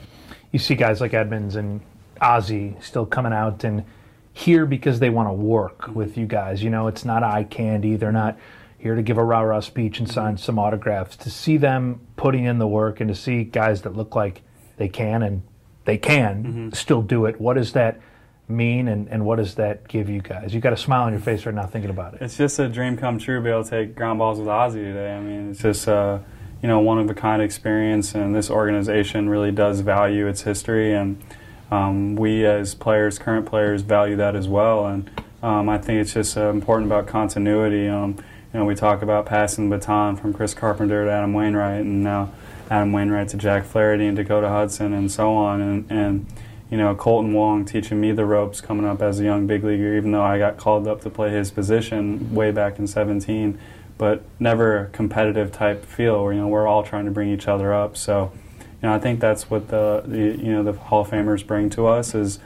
[0.52, 1.80] You see guys like Edmonds and
[2.20, 3.84] Ozzie still coming out and
[4.32, 6.62] here because they want to work with you guys.
[6.62, 7.96] You know, it's not eye candy.
[7.96, 8.38] They're not
[8.78, 11.16] here to give a rah rah speech and sign some autographs.
[11.16, 14.42] To see them putting in the work and to see guys that look like
[14.76, 15.42] they can and
[15.84, 18.00] they can still do it, what does that
[18.46, 20.54] mean and, and what does that give you guys?
[20.54, 22.22] You got a smile on your face right now thinking about it.
[22.22, 24.82] It's just a dream come true to be able to take ground balls with Ozzie
[24.82, 25.14] today.
[25.14, 26.20] I mean, it's just uh,
[26.62, 30.94] you know one of a kind experience, and this organization really does value its history,
[30.94, 31.22] and
[31.70, 34.86] um, we as players, current players, value that as well.
[34.86, 35.10] And
[35.42, 37.88] um, I think it's just uh, important about continuity.
[37.88, 38.16] Um,
[38.52, 42.02] you know, we talk about passing the baton from Chris Carpenter to Adam Wainwright, and
[42.02, 42.32] now
[42.70, 46.26] Adam Wainwright to Jack Flaherty and Dakota Hudson, and so on, and and
[46.70, 49.96] you know, Kolten Wong teaching me the ropes coming up as a young big leaguer,
[49.96, 53.58] even though I got called up to play his position way back in 17,
[53.98, 57.48] but never a competitive type feel where, you know, we're all trying to bring each
[57.48, 57.96] other up.
[57.96, 61.44] So, you know, I think that's what the, the you know, the Hall of Famers
[61.44, 62.38] bring to us is,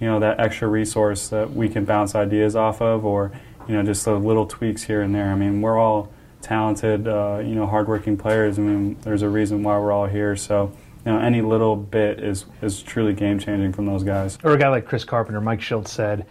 [0.00, 3.32] you know, that extra resource that we can bounce ideas off of or,
[3.68, 5.30] you know, just the little tweaks here and there.
[5.30, 8.58] I mean, we're all talented, uh, you know, hardworking players.
[8.58, 10.36] I mean, there's a reason why we're all here.
[10.36, 10.72] So,
[11.04, 14.38] you know, any little bit is is truly game changing from those guys.
[14.42, 16.26] Or a guy like Chris Carpenter, Mike Shildt said,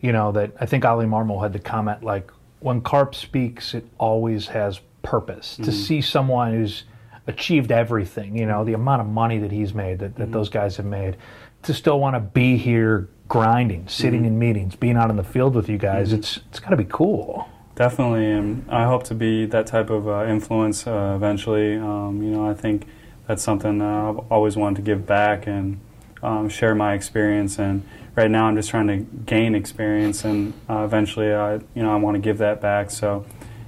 [0.00, 3.86] you know, that I think Oli Marmol had the comment like, when Carp speaks, it
[3.98, 5.56] always has purpose.
[5.56, 6.84] To see someone who's
[7.26, 10.76] achieved everything, you know, the amount of money that he's made, that, that those guys
[10.76, 11.16] have made,
[11.62, 15.54] to still want to be here grinding, sitting in meetings, being out in the field
[15.54, 17.48] with you guys, it's it's got to be cool.
[17.76, 21.76] Definitely, and I hope to be that type of uh, influence uh, eventually.
[21.76, 22.86] Um, you know, I think
[23.26, 25.80] that's something uh, I've always wanted to give back and
[26.22, 27.58] um, share my experience.
[27.58, 31.92] And right now, I'm just trying to gain experience, and uh, eventually, I you know
[31.92, 32.90] I want to give that back.
[32.90, 33.24] So,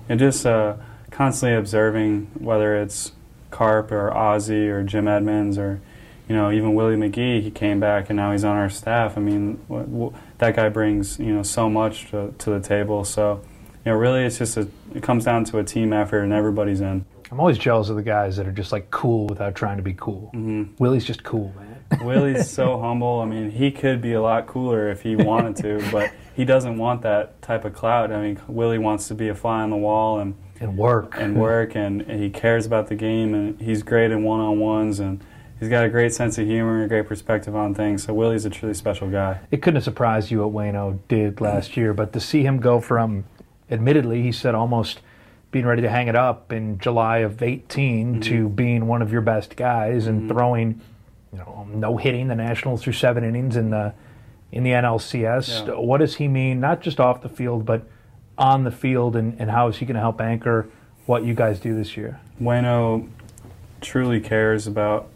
[0.08, 0.76] and just uh,
[1.10, 3.12] constantly observing whether it's
[3.50, 5.80] Carp or Ozzie or Jim Edmonds or
[6.28, 7.42] you know even Willie McGee.
[7.42, 9.16] He came back and now he's on our staff.
[9.16, 13.04] I mean, w- w- that guy brings you know so much to, to the table.
[13.04, 13.40] So,
[13.84, 16.80] you know, really, it's just a it comes down to a team effort and everybody's
[16.80, 17.04] in.
[17.30, 19.94] I'm always jealous of the guys that are just like cool without trying to be
[19.94, 20.30] cool.
[20.34, 20.74] Mm-hmm.
[20.78, 21.71] Willie's just cool, man.
[22.00, 23.20] Willie's so humble.
[23.20, 26.78] I mean, he could be a lot cooler if he wanted to, but he doesn't
[26.78, 28.12] want that type of clout.
[28.12, 31.36] I mean, Willie wants to be a fly on the wall and and work and
[31.36, 35.20] work, and, and he cares about the game, and he's great in one-on-ones, and
[35.58, 38.04] he's got a great sense of humor and a great perspective on things.
[38.04, 39.40] So Willie's a truly special guy.
[39.50, 42.80] It couldn't have surprised you what Wayno did last year, but to see him go
[42.80, 43.24] from,
[43.72, 45.00] admittedly, he said almost
[45.50, 48.20] being ready to hang it up in July of 18 Mm-hmm.
[48.20, 50.80] to being one of your best guys and throwing,
[51.32, 53.94] you know, no hitting the Nationals through seven innings in the
[54.50, 55.66] in the NLCS.
[55.66, 55.74] Yeah.
[55.74, 57.86] What does he mean, not just off the field, but
[58.36, 60.68] on the field, and, and how is he going to help anchor
[61.06, 62.20] what you guys do this year?
[62.40, 63.08] Wayno
[63.80, 65.08] truly cares about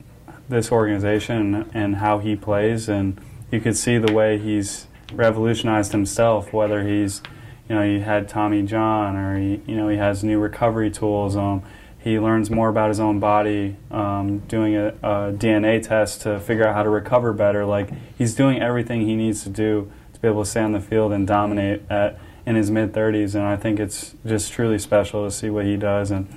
[0.49, 6.53] this organization and how he plays, and you could see the way he's revolutionized himself.
[6.53, 7.23] Whether he's,
[7.69, 11.37] you know, he had Tommy John, or he, you know, he has new recovery tools.
[11.37, 11.63] Um,
[12.07, 16.65] he learns more about his own body, um, doing a, a DNA test to figure
[16.65, 17.67] out how to recover better.
[17.67, 20.81] Like he's doing everything he needs to do to be able to stay on the
[20.81, 22.17] field and dominate at
[22.47, 25.77] in his mid 30s, and I think it's just truly special to see what he
[25.77, 26.29] does and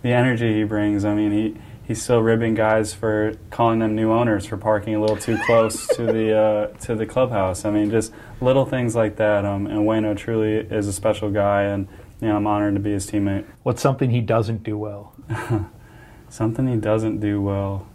[0.00, 1.04] the energy he brings.
[1.04, 5.00] I mean, he he's still ribbing guys for calling them new owners for parking a
[5.02, 7.66] little too close to the uh, to the clubhouse.
[7.66, 9.44] I mean, just little things like that.
[9.44, 11.88] Um, and Wayno truly is a special guy, and
[12.28, 13.46] know, I'm honored to be his teammate.
[13.62, 15.14] What's something he doesn't do well?
[16.28, 17.88] Something he doesn't do well.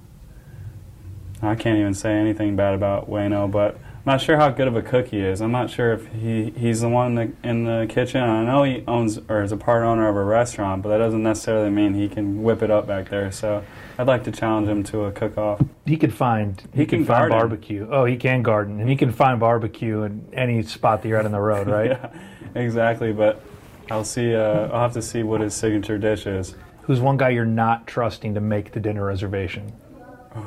[1.42, 4.76] I can't even say anything bad about Wayno, but I'm not sure how good of
[4.76, 5.42] a cook he is.
[5.42, 8.22] I'm not sure if he, he's the one in the, in the kitchen.
[8.22, 11.24] I know he owns or is a part owner of a restaurant, but that doesn't
[11.24, 13.32] necessarily mean he can whip it up back there.
[13.32, 13.64] So
[13.98, 15.62] I'd like to challenge him to a cook-off.
[15.86, 17.88] He could find he, He can, can find barbecue.
[17.90, 21.26] Oh, he can garden, and he can find barbecue in any spot that you're out
[21.26, 21.92] on the road, right?
[21.92, 22.10] yeah,
[22.54, 23.14] exactly.
[23.14, 23.42] But
[23.91, 24.36] I'll see.
[24.36, 26.56] Uh, I'll have to see what his signature dish is.
[26.84, 29.74] Who's one guy you're not trusting to make the dinner reservation?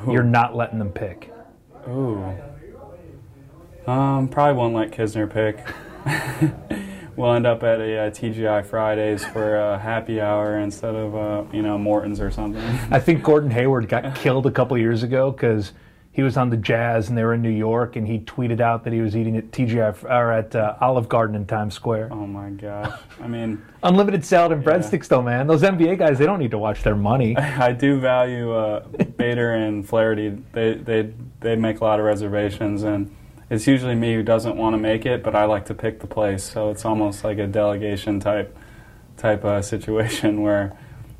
[0.07, 1.33] You're not letting them pick.
[1.87, 2.23] Ooh.
[3.87, 5.65] Um, probably won't let Kisner pick.
[7.15, 11.43] we'll end up at a, uh TGI Fridays for a happy hour instead of uh,
[11.51, 12.63] you know Morton's or something.
[12.91, 15.73] I think Gordon Hayward got killed a couple years ago because
[16.19, 18.83] he was on the Jazz and they were in New York, and he tweeted out
[18.83, 22.09] that he was eating at TGI or at uh, Olive Garden in Times Square.
[22.11, 22.99] Oh my gosh!
[23.21, 25.47] I mean, Unlimited salad and breadsticks, though, man.
[25.47, 27.37] Those NBA guys, they don't need to watch their money.
[27.37, 28.81] I do value uh,
[29.15, 30.37] Bader and Flaherty.
[30.51, 33.15] They they they make a lot of reservations, and
[33.49, 36.07] it's usually me who doesn't want to make it, but I like to pick the
[36.07, 36.43] place.
[36.43, 38.57] So it's almost like a delegation type
[39.15, 40.77] type uh, situation where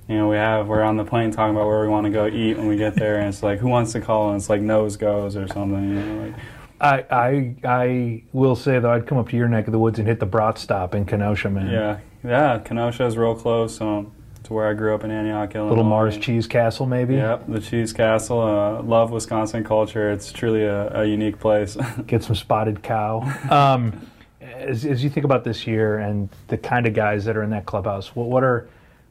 [0.10, 2.28] you know we have we're on the plane talking about where we want to go
[2.28, 4.60] eat when we get there, and it's like who wants to call, and it's like
[4.60, 5.89] nose goes or something.
[5.89, 6.36] You know, like
[6.82, 10.00] I, I I will say though, I'd come up to your neck of the woods
[10.00, 11.69] and hit the Brat stop in Kenosha, man.
[11.69, 12.58] yeah, yeah.
[12.60, 14.12] Kenosha is real close um,
[14.43, 15.69] to where I grew up in Antioch, Illinois.
[15.69, 17.15] Little Mars Cheese Castle, maybe.
[17.15, 18.41] Yep, the Cheese Castle.
[18.41, 20.12] Uh, love Wisconsin culture.
[20.12, 21.78] It's truly a, a unique place.
[22.08, 23.22] Get some spotted cow.
[23.52, 24.10] Um,
[24.41, 27.52] as, as you think about this year and the kind of guys that are in
[27.52, 28.67] that clubhouse, what, what are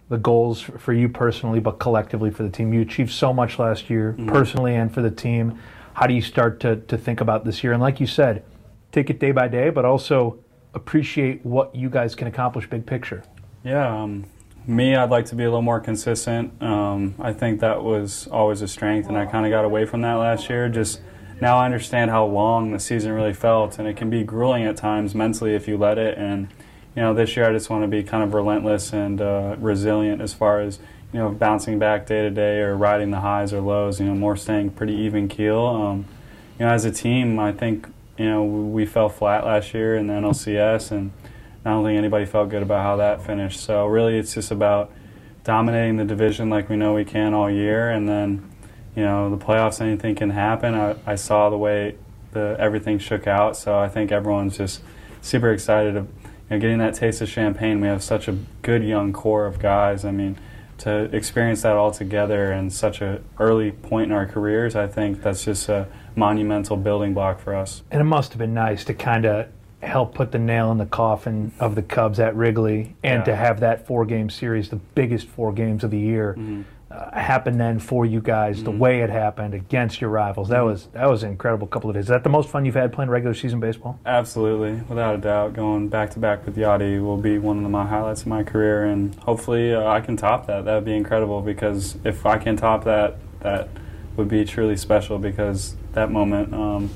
[0.09, 2.73] the goals for you personally, but collectively for the team?
[2.73, 5.59] You achieved so much last year, personally and for the team.
[5.95, 7.73] How do you start to, to think about this year?
[7.73, 8.45] And like you said,
[8.93, 10.39] take it day by day, but also
[10.75, 13.23] appreciate what you guys can accomplish big picture.
[13.65, 14.27] Yeah, um,
[14.67, 16.63] me, I'd like to be a little more consistent.
[16.63, 20.03] Um, I think that was always a strength, and I kind of got away from
[20.03, 20.69] that last year.
[20.69, 21.01] Just
[21.41, 24.77] now I understand how long the season really felt, and it can be grueling at
[24.77, 26.19] times mentally if you let it.
[26.19, 26.49] And
[26.97, 30.21] you know, this year I just want to be kind of relentless and uh, resilient
[30.21, 30.79] as far as
[31.13, 34.01] you know, bouncing back day to day or riding the highs or lows.
[34.01, 35.65] You know, more staying pretty even keel.
[35.65, 36.07] Um,
[36.59, 40.07] you know, as a team, I think you know we fell flat last year in
[40.09, 41.13] the NLCS, and
[41.65, 43.61] I don't think anybody felt good about how that finished.
[43.61, 44.93] So really, it's just about
[45.45, 48.51] dominating the division like we know we can all year, and then
[48.95, 49.81] you know the playoffs.
[49.81, 50.75] Anything can happen.
[50.75, 51.97] I, I saw the way
[52.33, 54.83] the everything shook out, so I think everyone's just
[55.23, 56.07] super excited
[56.51, 57.81] you know, getting that taste of champagne.
[57.81, 60.05] We have such a good young core of guys.
[60.05, 60.39] I mean.
[60.83, 65.23] To experience that all together in such a early point in our careers, I think
[65.25, 67.83] that's just a monumental building block for us.
[67.91, 69.49] And it must have been nice to kind of
[69.83, 73.25] help put the nail in the coffin of the Cubs at Wrigley and Yeah.
[73.25, 76.63] to have that four game series, the biggest four games of the year, mm-hmm.
[76.91, 80.49] Uh, happened then for you guys, the way it happened against your rivals.
[80.49, 82.05] That was that was an incredible couple of days.
[82.05, 83.99] Is that the most fun you've had playing regular season baseball?
[84.07, 85.53] Absolutely, without a doubt.
[85.53, 88.87] Going back to back with Yadi will be one of my highlights of my career,
[88.87, 90.65] and hopefully uh, I can top that.
[90.65, 93.69] That would be incredible because if I can top that, that
[94.17, 96.91] would be truly special because that moment, um,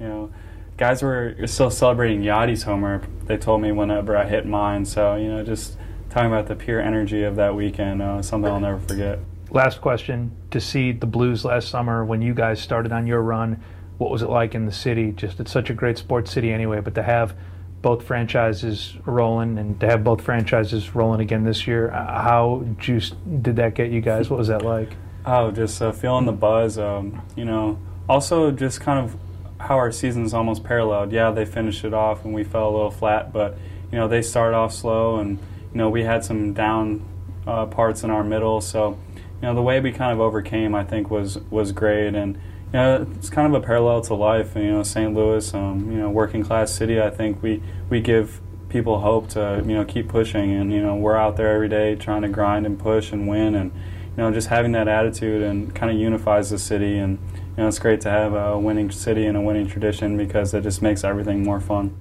[0.00, 0.32] you know,
[0.78, 3.02] guys were still celebrating Yadi's homer.
[3.26, 4.86] They told me whenever I hit mine.
[4.86, 5.76] So you know, just
[6.10, 9.18] talking about the pure energy of that weekend, uh, something I'll never forget.
[9.50, 13.62] Last question: To see the Blues last summer when you guys started on your run,
[13.98, 15.12] what was it like in the city?
[15.12, 17.34] Just it's such a great sports city anyway, but to have
[17.80, 23.14] both franchises rolling and to have both franchises rolling again this year, uh, how juiced
[23.42, 24.28] did that get you guys?
[24.28, 24.90] What was that like?
[25.24, 26.78] Oh, just uh, feeling the buzz.
[26.78, 29.16] Um, you know, also just kind of
[29.58, 31.12] how our season's almost paralleled.
[31.12, 33.58] Yeah, they finished it off and we fell a little flat, but
[33.92, 35.38] you know they started off slow and
[35.72, 37.04] you know we had some down
[37.46, 38.60] uh, parts in our middle.
[38.60, 42.38] So you know the way we kind of overcame, I think, was was great and.
[42.70, 44.54] You know, it's kind of a parallel to life.
[44.54, 45.14] You know, St.
[45.14, 47.00] Louis, um, you know, working class city.
[47.00, 50.94] I think we, we give people hope to you know keep pushing, and you know
[50.94, 54.30] we're out there every day trying to grind and push and win, and you know
[54.30, 56.98] just having that attitude and kind of unifies the city.
[56.98, 60.54] And you know it's great to have a winning city and a winning tradition because
[60.54, 61.96] it just makes everything more fun.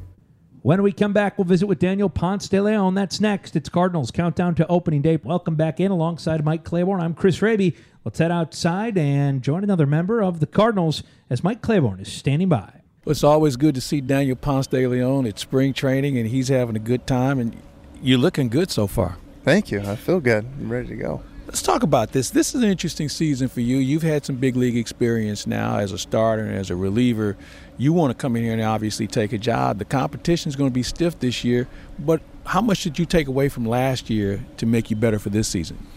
[0.67, 2.93] When we come back, we'll visit with Daniel Ponce de Leon.
[2.93, 3.55] That's next.
[3.55, 5.15] It's Cardinals Countdown to Opening Day.
[5.15, 6.99] Welcome back in alongside Mike Claiborne.
[6.99, 7.73] I'm Chris Raby.
[8.03, 12.49] Let's head outside and join another member of the Cardinals as Mike Claiborne is standing
[12.49, 12.81] by.
[13.05, 16.49] Well, it's always good to see Daniel Ponce de Leon at spring training, and he's
[16.49, 17.55] having a good time, and
[18.01, 19.15] you're looking good so far.
[19.45, 19.79] Thank you.
[19.79, 20.43] I feel good.
[20.59, 21.23] I'm ready to go.
[21.47, 22.31] Let's talk about this.
[22.31, 23.77] This is an interesting season for you.
[23.77, 27.37] You've had some big league experience now as a starter and as a reliever.
[27.77, 29.77] You want to come in here and obviously take a job.
[29.79, 33.29] The competition is going to be stiff this year, but how much did you take
[33.29, 35.87] away from last year to make you better for this season?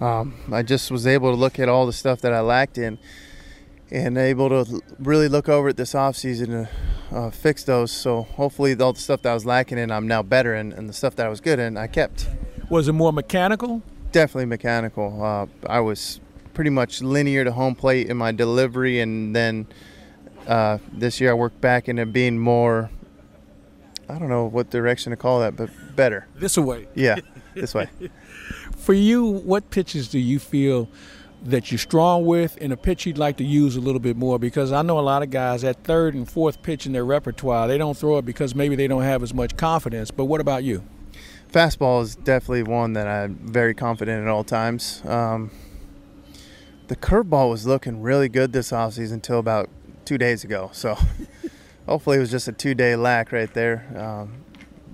[0.00, 2.98] Um, I just was able to look at all the stuff that I lacked in
[3.90, 6.46] and able to really look over it this offseason
[7.10, 7.92] to uh, fix those.
[7.92, 10.88] So hopefully, all the stuff that I was lacking in, I'm now better in, and
[10.88, 12.30] the stuff that I was good in, I kept.
[12.70, 13.82] Was it more mechanical?
[14.12, 15.22] Definitely mechanical.
[15.22, 16.20] Uh, I was
[16.54, 19.66] pretty much linear to home plate in my delivery, and then
[20.46, 22.90] uh, this year I worked back into being more.
[24.08, 26.26] I don't know what direction to call that, but better.
[26.36, 26.88] This way.
[26.94, 27.16] Yeah,
[27.54, 27.88] this way.
[28.76, 30.88] For you, what pitches do you feel
[31.42, 34.38] that you're strong with and a pitch you'd like to use a little bit more?
[34.38, 37.66] Because I know a lot of guys at third and fourth pitch in their repertoire,
[37.66, 40.10] they don't throw it because maybe they don't have as much confidence.
[40.10, 40.84] But what about you?
[41.52, 45.02] Fastball is definitely one that I'm very confident at all times.
[45.04, 45.50] Um,
[46.88, 49.68] the curveball was looking really good this offseason until about
[50.04, 50.70] two days ago.
[50.72, 50.96] So
[51.86, 53.86] hopefully it was just a two day lack right there.
[53.96, 54.44] Um,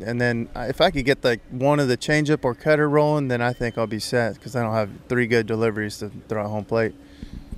[0.05, 3.41] and then if I could get like one of the changeup or cutter rolling, then
[3.41, 6.49] I think I'll be set because I don't have three good deliveries to throw at
[6.49, 6.95] home plate.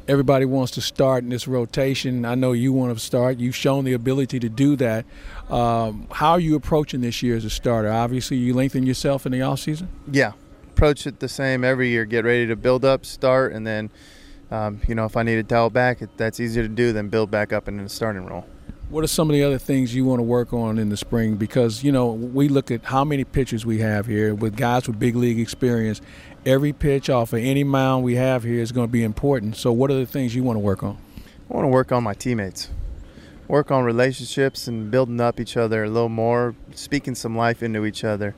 [0.07, 2.27] Everybody wants to start in this rotation.
[2.27, 3.38] I know you want to start.
[3.38, 5.07] You've shown the ability to do that.
[5.49, 7.90] Um, how are you approaching this year as a starter?
[7.90, 9.88] Obviously, you lengthen yourself in the off season.
[10.11, 10.33] Yeah,
[10.69, 12.05] approach it the same every year.
[12.05, 13.90] Get ready to build up, start, and then
[14.51, 17.31] um, you know if I need to dial back, that's easier to do than build
[17.31, 18.45] back up in the starting role.
[18.90, 21.37] What are some of the other things you want to work on in the spring?
[21.37, 24.99] Because, you know, we look at how many pitchers we have here with guys with
[24.99, 26.03] big league experience.
[26.46, 29.57] Every pitch off of any mound we have here is going to be important.
[29.57, 30.98] So, what are the things you want to work on?
[31.48, 32.68] I want to work on my teammates,
[33.48, 37.87] work on relationships and building up each other a little more, speaking some life into
[37.87, 38.35] each other.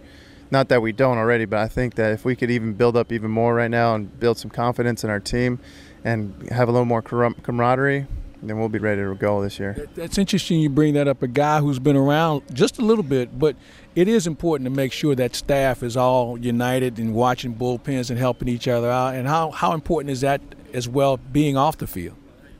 [0.53, 3.11] Not that we don't already, but I think that if we could even build up
[3.11, 5.59] even more right now and build some confidence in our team
[6.05, 8.07] and have a little more camaraderie,
[8.43, 9.89] then we'll be ready to go this year.
[9.95, 11.23] That's interesting you bring that up.
[11.23, 13.57] A guy who's been around just a little bit, but
[13.95, 18.19] it is important to make sure that staff is all united and watching bullpens and
[18.19, 19.15] helping each other out.
[19.15, 20.41] And how, how important is that
[20.73, 22.17] as well, being off the field?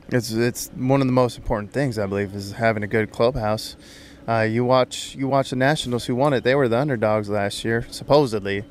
[0.09, 3.75] It's it's one of the most important things I believe is having a good clubhouse.
[4.27, 6.45] Uh, you watch you watch the Nationals who won it.
[6.45, 8.63] They were the underdogs last year, supposedly,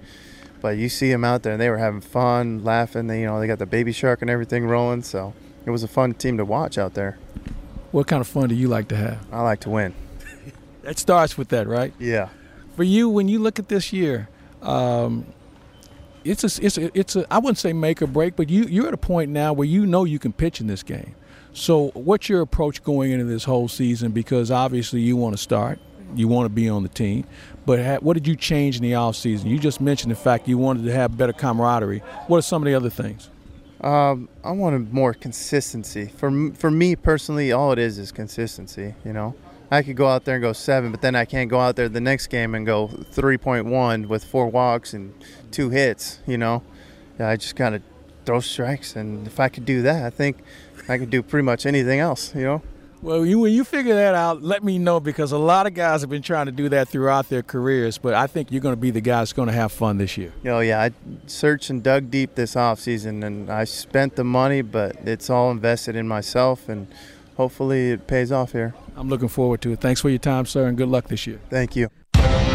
[0.62, 3.06] but you see them out there and they were having fun, laughing.
[3.06, 5.02] They, you know, they got the baby shark and everything rolling.
[5.02, 5.34] So
[5.66, 7.18] it was a fun team to watch out there.
[7.90, 9.18] What kind of fun do you like to have?
[9.32, 9.94] I like to win.
[10.82, 11.92] that starts with that, right?
[11.98, 12.28] Yeah.
[12.76, 14.28] For you, when you look at this year,
[14.62, 15.26] um,
[16.24, 18.86] it's a, it's a, it's a, I wouldn't say make or break, but you, you're
[18.86, 21.14] at a point now where you know you can pitch in this game.
[21.52, 24.12] So, what's your approach going into this whole season?
[24.12, 25.78] Because obviously you want to start,
[26.14, 27.24] you want to be on the team,
[27.64, 29.48] but what did you change in the off season?
[29.48, 32.00] You just mentioned the fact you wanted to have better camaraderie.
[32.26, 33.30] What are some of the other things?
[33.80, 36.06] Um, I wanted more consistency.
[36.06, 38.94] For for me personally, all it is is consistency.
[39.04, 39.34] You know,
[39.70, 41.88] I could go out there and go seven, but then I can't go out there
[41.88, 45.12] the next game and go 3.1 with four walks and
[45.50, 46.20] two hits.
[46.26, 46.62] You know,
[47.18, 47.82] yeah, I just gotta
[48.24, 48.96] throw strikes.
[48.96, 50.38] And if I could do that, I think
[50.88, 52.34] I could do pretty much anything else.
[52.34, 52.62] You know.
[53.02, 56.00] Well, you, when you figure that out, let me know because a lot of guys
[56.00, 57.98] have been trying to do that throughout their careers.
[57.98, 60.16] But I think you're going to be the guy that's going to have fun this
[60.16, 60.32] year.
[60.46, 60.90] Oh yeah, I
[61.26, 65.50] searched and dug deep this off season, and I spent the money, but it's all
[65.50, 66.88] invested in myself, and
[67.36, 68.74] hopefully it pays off here.
[68.96, 69.80] I'm looking forward to it.
[69.80, 71.38] Thanks for your time, sir, and good luck this year.
[71.50, 71.88] Thank you.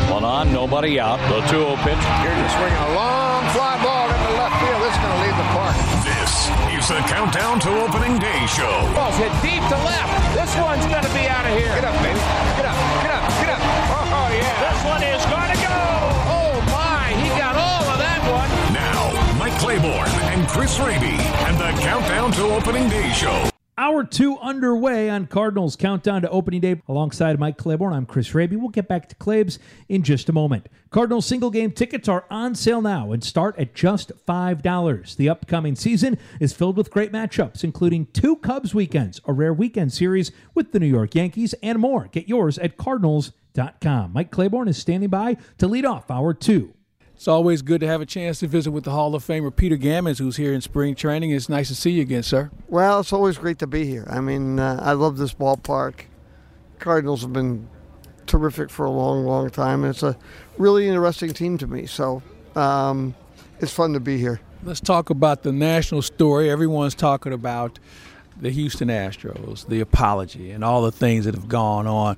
[0.09, 1.19] One on, nobody out.
[1.29, 2.03] The 2 0 pitch.
[2.19, 4.81] Here to swing a long fly ball into left field.
[4.81, 5.75] This is going to leave the park.
[6.03, 8.91] This is the Countdown to Opening Day show.
[8.93, 10.20] Ball's hit deep to left.
[10.51, 11.73] This one's going to be out of here.
[11.75, 12.19] Get up, baby.
[12.59, 12.75] Get up.
[13.01, 13.23] Get up.
[13.39, 13.61] Get up.
[13.87, 14.67] Oh, yeah.
[14.67, 15.79] This one is going to go.
[16.27, 17.07] Oh, my.
[17.23, 18.73] He got all of that one.
[18.73, 21.15] Now, Mike Claiborne and Chris Raby
[21.47, 23.50] and the Countdown to Opening Day show.
[23.77, 26.81] Hour two underway on Cardinals Countdown to Opening Day.
[26.89, 28.57] Alongside Mike Claiborne, I'm Chris Raby.
[28.57, 30.67] We'll get back to Claibs in just a moment.
[30.89, 35.15] Cardinals single game tickets are on sale now and start at just $5.
[35.15, 39.93] The upcoming season is filled with great matchups, including two Cubs weekends, a rare weekend
[39.93, 42.09] series with the New York Yankees, and more.
[42.11, 44.11] Get yours at Cardinals.com.
[44.11, 46.73] Mike Claiborne is standing by to lead off hour two.
[47.21, 49.77] It's always good to have a chance to visit with the Hall of Famer Peter
[49.77, 51.29] Gammons, who's here in spring training.
[51.29, 52.49] It's nice to see you again, sir.
[52.67, 54.07] Well, it's always great to be here.
[54.09, 56.05] I mean, uh, I love this ballpark.
[56.79, 57.69] Cardinals have been
[58.25, 60.17] terrific for a long, long time, and it's a
[60.57, 61.85] really interesting team to me.
[61.85, 62.23] So
[62.55, 63.13] um,
[63.59, 64.41] it's fun to be here.
[64.63, 66.49] Let's talk about the national story.
[66.49, 67.77] Everyone's talking about
[68.41, 72.17] the Houston Astros, the apology, and all the things that have gone on.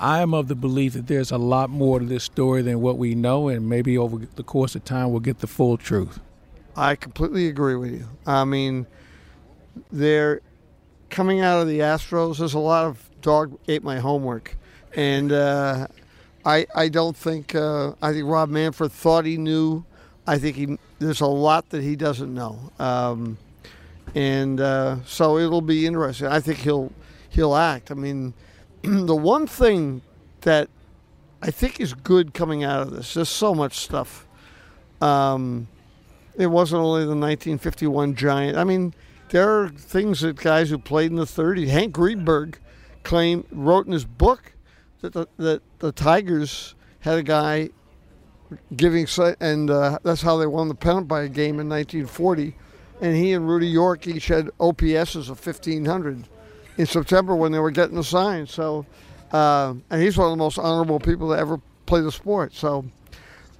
[0.00, 2.96] I am of the belief that there's a lot more to this story than what
[2.96, 6.18] we know, and maybe over the course of time we'll get the full truth.
[6.74, 8.08] I completely agree with you.
[8.26, 8.86] I mean,
[9.92, 10.40] they're
[11.10, 12.38] coming out of the Astros.
[12.38, 14.56] There's a lot of dog ate my homework,
[14.96, 15.86] and uh,
[16.46, 19.84] I I don't think uh, I think Rob Manfred thought he knew.
[20.26, 23.36] I think he there's a lot that he doesn't know, um,
[24.14, 26.28] and uh, so it'll be interesting.
[26.28, 26.90] I think he'll
[27.28, 27.90] he'll act.
[27.90, 28.32] I mean,
[29.06, 30.02] the one thing
[30.42, 30.68] that
[31.42, 33.14] I think is good coming out of this.
[33.14, 34.26] There's so much stuff.
[35.00, 35.68] Um,
[36.36, 38.56] it wasn't only the 1951 Giant.
[38.56, 38.94] I mean,
[39.30, 41.68] there are things that guys who played in the 30s.
[41.68, 42.58] Hank Greenberg
[43.02, 44.52] claimed, wrote in his book
[45.00, 47.70] that the, that the Tigers had a guy
[48.76, 49.06] giving,
[49.40, 52.56] and uh, that's how they won the pennant by a game in 1940.
[53.00, 56.28] And he and Rudy York each had OPSs of 1500
[56.80, 58.46] in September when they were getting the sign.
[58.46, 58.86] So,
[59.32, 62.54] uh, and he's one of the most honorable people to ever play the sport.
[62.54, 62.86] So,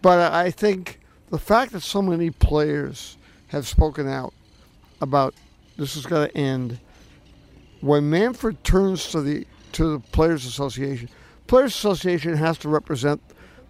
[0.00, 3.18] but I think the fact that so many players
[3.48, 4.32] have spoken out
[5.00, 5.34] about
[5.76, 6.78] this is going to end.
[7.80, 11.08] When Manfred turns to the to the Players Association,
[11.46, 13.20] Players Association has to represent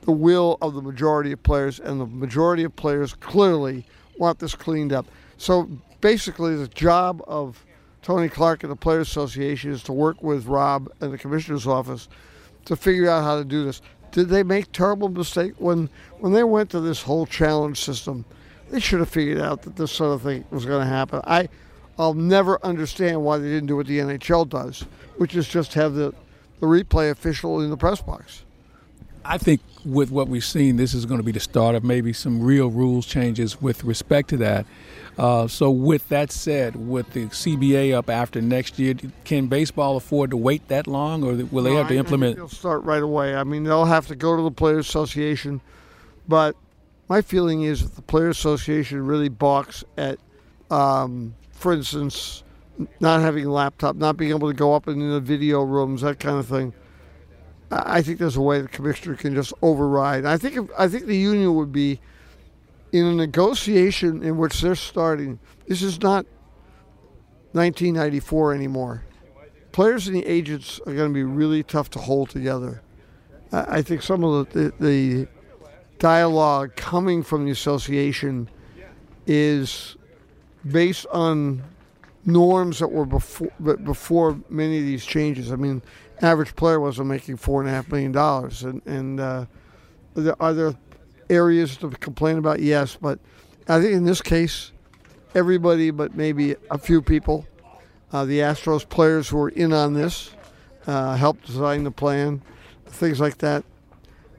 [0.02, 3.84] the will of the majority of players, and the majority of players clearly
[4.16, 5.06] want this cleaned up.
[5.36, 5.68] So
[6.00, 7.64] basically, the job of
[8.02, 12.08] Tony Clark and the Players Association is to work with Rob and the Commissioner's office
[12.64, 13.82] to figure out how to do this.
[14.12, 15.88] Did they make terrible mistake when
[16.18, 18.24] when they went to this whole challenge system?
[18.70, 21.20] They should have figured out that this sort of thing was going to happen.
[21.24, 21.48] I
[21.98, 24.86] I'll never understand why they didn't do what the NHL does,
[25.18, 26.14] which is just have the
[26.60, 28.44] the replay official in the press box.
[29.24, 32.12] I think with what we've seen, this is going to be the start of maybe
[32.12, 34.66] some real rules changes with respect to that.
[35.18, 38.94] Uh, so, with that said, with the CBA up after next year,
[39.24, 42.36] can baseball afford to wait that long, or will they No, have to I- implement?
[42.36, 43.34] They'll start right away.
[43.34, 45.60] I mean, they'll have to go to the Players Association,
[46.26, 46.56] but
[47.08, 50.18] my feeling is that the Players Association really balks at,
[50.70, 52.42] um, for instance,
[52.98, 56.18] not having a laptop, not being able to go up into the video rooms, that
[56.18, 56.72] kind of thing.
[57.70, 60.24] I I think there's a way the commissioner can just override.
[60.24, 62.00] I think if, I think the union would be
[62.92, 65.38] in a negotiation in which they're starting.
[65.66, 66.26] This is not
[67.52, 69.04] 1994 anymore.
[69.72, 72.82] Players and the agents are going to be really tough to hold together.
[73.52, 75.28] I think some of the, the, the
[75.98, 78.48] dialogue coming from the association
[79.26, 79.96] is
[80.68, 81.62] based on
[82.24, 83.50] norms that were before
[83.82, 85.52] before many of these changes.
[85.52, 85.82] I mean,
[86.20, 89.46] average player wasn't making four and a half million dollars, and and uh,
[90.38, 90.74] are there
[91.30, 92.60] areas to complain about?
[92.60, 93.18] Yes, but
[93.68, 94.72] I think in this case,
[95.34, 97.46] everybody but maybe a few people,
[98.12, 100.30] uh, the Astros players who were in on this,
[100.86, 102.42] uh, helped design the plan,
[102.86, 103.64] things like that.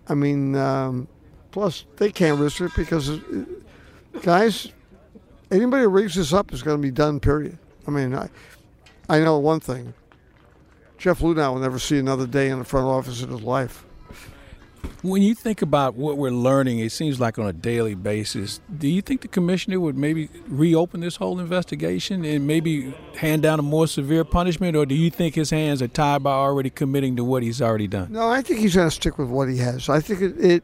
[0.08, 1.08] I mean, um,
[1.52, 3.20] plus they can't risk it because uh,
[4.22, 4.72] guys,
[5.50, 7.20] anybody who rigs this up is going to be done.
[7.20, 7.58] Period.
[7.88, 8.30] I mean, I,
[9.10, 9.94] I know one thing.
[10.98, 13.86] Jeff Luhnow will never see another day in the front office in his life.
[15.02, 18.62] When you think about what we're learning, it seems like on a daily basis.
[18.78, 23.58] Do you think the commissioner would maybe reopen this whole investigation and maybe hand down
[23.58, 27.16] a more severe punishment, or do you think his hands are tied by already committing
[27.16, 28.12] to what he's already done?
[28.12, 29.90] No, I think he's going to stick with what he has.
[29.90, 30.64] I think it, it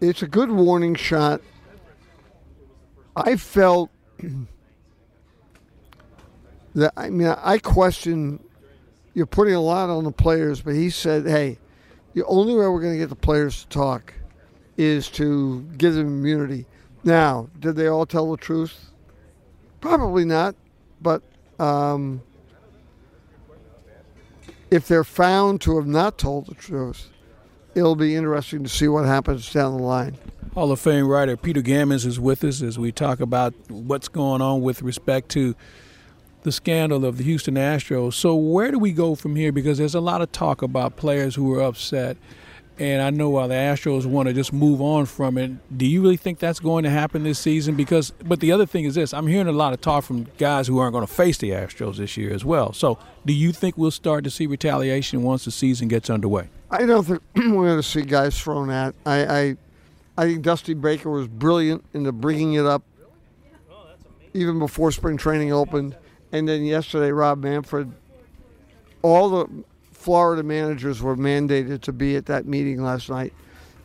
[0.00, 1.40] it's a good warning shot.
[3.14, 3.90] I felt
[6.74, 8.40] that I mean I question
[9.14, 11.58] you're putting a lot on the players, but he said, "Hey,
[12.14, 14.14] the only way we're going to get the players to talk
[14.76, 16.66] is to give them immunity."
[17.04, 18.90] Now, did they all tell the truth?
[19.80, 20.56] Probably not,
[21.02, 21.22] but
[21.58, 22.22] um,
[24.70, 27.10] if they're found to have not told the truth,
[27.74, 30.16] it'll be interesting to see what happens down the line.
[30.54, 34.40] Hall of Fame writer Peter Gammons is with us as we talk about what's going
[34.40, 35.54] on with respect to
[36.44, 38.14] the scandal of the Houston Astros.
[38.14, 39.50] So, where do we go from here?
[39.50, 42.16] Because there's a lot of talk about players who are upset.
[42.76, 46.02] And I know while the Astros want to just move on from it, do you
[46.02, 47.76] really think that's going to happen this season?
[47.76, 50.66] Because, but the other thing is this: I'm hearing a lot of talk from guys
[50.66, 52.72] who aren't going to face the Astros this year as well.
[52.72, 56.48] So, do you think we'll start to see retaliation once the season gets underway?
[56.70, 58.94] I don't think we're going to see guys thrown at.
[59.06, 59.56] I, I,
[60.18, 62.82] I think Dusty Baker was brilliant into bringing it up
[64.34, 65.96] even before spring training opened.
[66.34, 67.92] And then yesterday, Rob Manfred,
[69.02, 73.32] all the Florida managers were mandated to be at that meeting last night,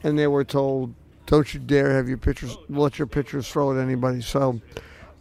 [0.01, 0.95] and they were told,
[1.27, 4.59] "Don't you dare have your pitchers let your pitchers throw at anybody." So,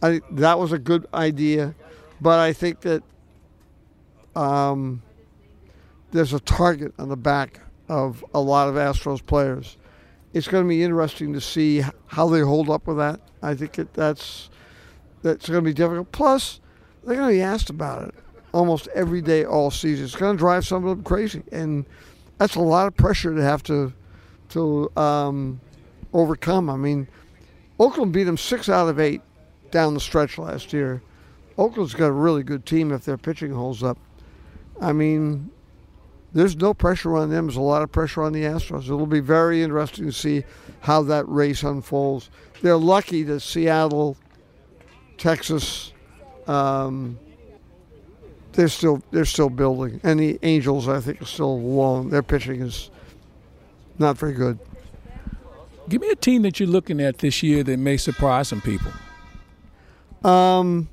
[0.01, 1.75] I that was a good idea,
[2.19, 3.03] but I think that
[4.35, 5.03] um,
[6.09, 9.77] there's a target on the back of a lot of Astros players.
[10.33, 13.19] It's going to be interesting to see how they hold up with that.
[13.43, 14.49] I think that that's
[15.21, 16.11] that's going to be difficult.
[16.11, 16.59] Plus
[17.03, 18.15] they're going to be asked about it
[18.53, 20.05] almost every day all season.
[20.05, 21.85] It's going to drive some of them crazy, and
[22.37, 23.93] that's a lot of pressure to have to
[24.49, 25.61] to um,
[26.13, 26.69] overcome.
[26.69, 27.07] I mean,
[27.79, 29.21] Oakland beat them six out of eight
[29.71, 31.01] down the stretch last year.
[31.57, 33.97] Oakland's got a really good team if their pitching holds up.
[34.81, 35.51] I mean,
[36.33, 37.47] there's no pressure on them.
[37.47, 38.85] There's a lot of pressure on the Astros.
[38.85, 40.43] It'll be very interesting to see
[40.81, 42.29] how that race unfolds.
[42.61, 44.17] They're lucky that Seattle,
[45.17, 45.91] Texas,
[46.49, 47.19] um,
[48.53, 52.09] they're still they're still building, and the Angels I think are still long.
[52.09, 52.89] Their pitching is
[53.99, 54.57] not very good.
[55.87, 58.91] Give me a team that you're looking at this year that may surprise some people.
[60.23, 60.89] Um,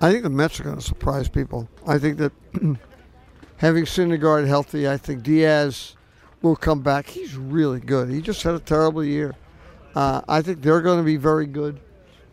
[0.00, 1.68] I think the Mets are going to surprise people.
[1.86, 2.32] I think that
[3.56, 5.96] having Syndergaard healthy, I think Diaz
[6.42, 7.06] will come back.
[7.06, 8.08] He's really good.
[8.08, 9.34] He just had a terrible year.
[9.94, 11.80] Uh, I think they're going to be very good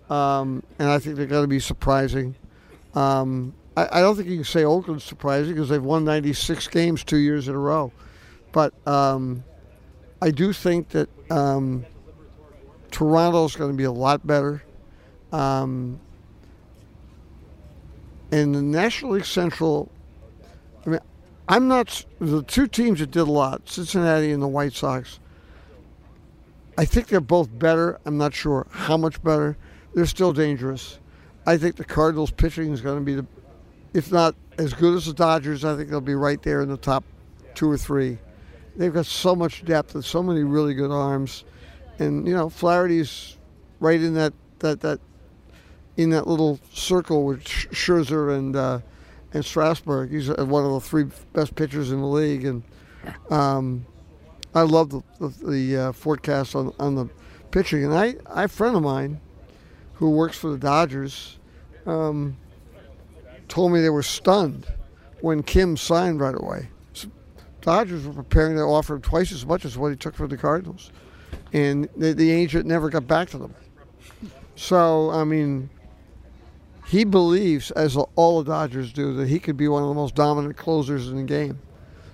[0.09, 2.35] um, and I think they're going to be surprising.
[2.95, 7.03] Um, I, I, don't think you can say Oakland's surprising because they've won 96 games
[7.03, 7.91] two years in a row,
[8.51, 9.43] but um,
[10.21, 11.85] I do think that um,
[12.91, 14.63] Toronto's going to be a lot better.
[15.31, 15.99] Um,
[18.31, 19.91] and the National League Central,
[20.85, 20.99] I mean,
[21.47, 25.19] I'm not the two teams that did a lot, Cincinnati and the White Sox.
[26.77, 27.99] I think they're both better.
[28.05, 29.57] I'm not sure how much better
[29.93, 30.99] they're still dangerous.
[31.45, 33.25] I think the Cardinals pitching is going to be the,
[33.93, 36.77] if not as good as the Dodgers, I think they'll be right there in the
[36.77, 37.03] top
[37.55, 38.17] two or three.
[38.75, 41.45] They've got so much depth and so many really good arms,
[41.99, 43.37] and you know Flaherty's
[43.79, 44.99] right in that that that
[45.95, 48.79] in that little circle with Scherzer and uh,
[49.33, 50.11] and Strasburg.
[50.11, 52.63] He's one of the three best pitchers in the league, and
[53.31, 53.85] um,
[54.53, 57.09] I love the the, the uh, forecast on on the
[57.49, 57.83] pitching.
[57.83, 59.19] And I, I a friend of mine
[59.97, 61.37] who works for the Dodgers,
[61.85, 62.37] um,
[63.47, 64.65] told me they were stunned
[65.21, 66.69] when Kim signed right away.
[66.93, 67.09] So
[67.61, 70.37] Dodgers were preparing to offer him twice as much as what he took for the
[70.37, 70.91] Cardinals,
[71.53, 73.53] and the, the agent never got back to them.
[74.55, 75.69] So I mean,
[76.87, 80.15] he believes, as all the Dodgers do, that he could be one of the most
[80.15, 81.59] dominant closers in the game.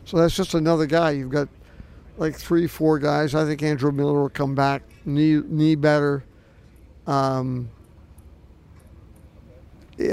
[0.05, 1.11] So that's just another guy.
[1.11, 1.47] You've got
[2.17, 3.35] like three, four guys.
[3.35, 6.23] I think Andrew Miller will come back, knee knee better.
[7.07, 7.69] Um,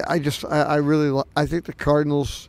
[0.07, 2.49] I just, I, I, really, I think the Cardinals.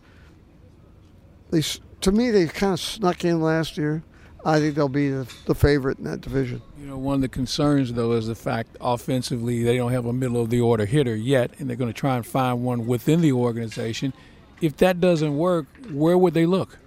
[1.49, 1.61] They,
[2.01, 4.03] to me, they kind of snuck in last year.
[4.43, 6.61] I think they'll be the, the, favorite in that division.
[6.79, 10.13] You know, one of the concerns though is the fact offensively they don't have a
[10.13, 13.21] middle of the order hitter yet, and they're going to try and find one within
[13.21, 14.13] the organization.
[14.59, 16.79] If that doesn't work, where would they look?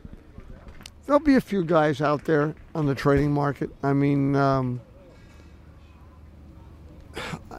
[1.06, 3.70] There'll be a few guys out there on the trading market.
[3.82, 4.34] I mean.
[4.34, 4.80] Um,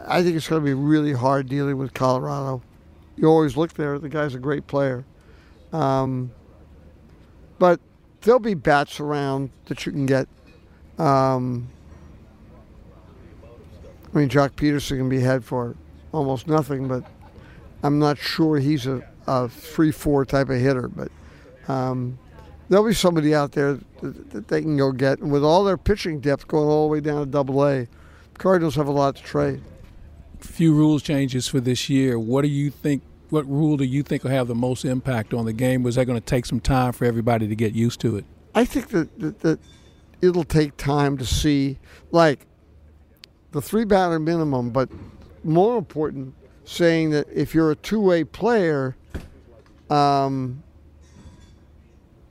[0.08, 2.62] I think it's going to be really hard dealing with Colorado.
[3.18, 5.06] You always look there; the guy's a great player.
[5.72, 6.32] Um,
[7.60, 7.80] but
[8.22, 10.28] there'll be bats around that you can get.
[10.97, 11.70] Um,
[14.14, 15.76] I mean, Joc Pederson can be had for
[16.12, 17.03] almost nothing, but
[17.84, 20.88] I'm not sure he's a, a three-four type of hitter.
[20.88, 21.12] But
[21.68, 22.18] um,
[22.70, 25.20] there'll be somebody out there that, that, they can go get.
[25.20, 27.88] And with all their pitching depth going all the way down to Double A,
[28.38, 29.61] Cardinals have a lot to trade.
[30.39, 32.19] Few rules changes for this year.
[32.19, 33.03] What do you think?
[33.29, 35.81] What rule do you think will have the most impact on the game?
[35.81, 38.25] Was that going to take some time for everybody to get used to it?
[38.53, 39.59] I think that, that, that
[40.21, 41.79] it'll take time to see,
[42.11, 42.45] like
[43.51, 44.89] the three batter minimum, but
[45.43, 48.95] more important, saying that if you're a two way player,
[49.89, 50.63] um,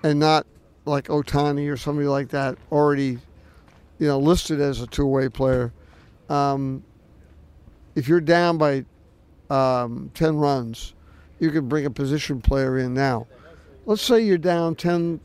[0.03, 0.47] and not
[0.85, 3.19] like Ohtani or somebody like that already,
[3.99, 5.73] you know, listed as a two way player,
[6.29, 6.83] um,
[7.95, 8.85] if you're down by
[9.51, 10.95] um, 10 runs,
[11.39, 13.27] you can bring a position player in now.
[13.87, 15.21] Let's say you're down 10,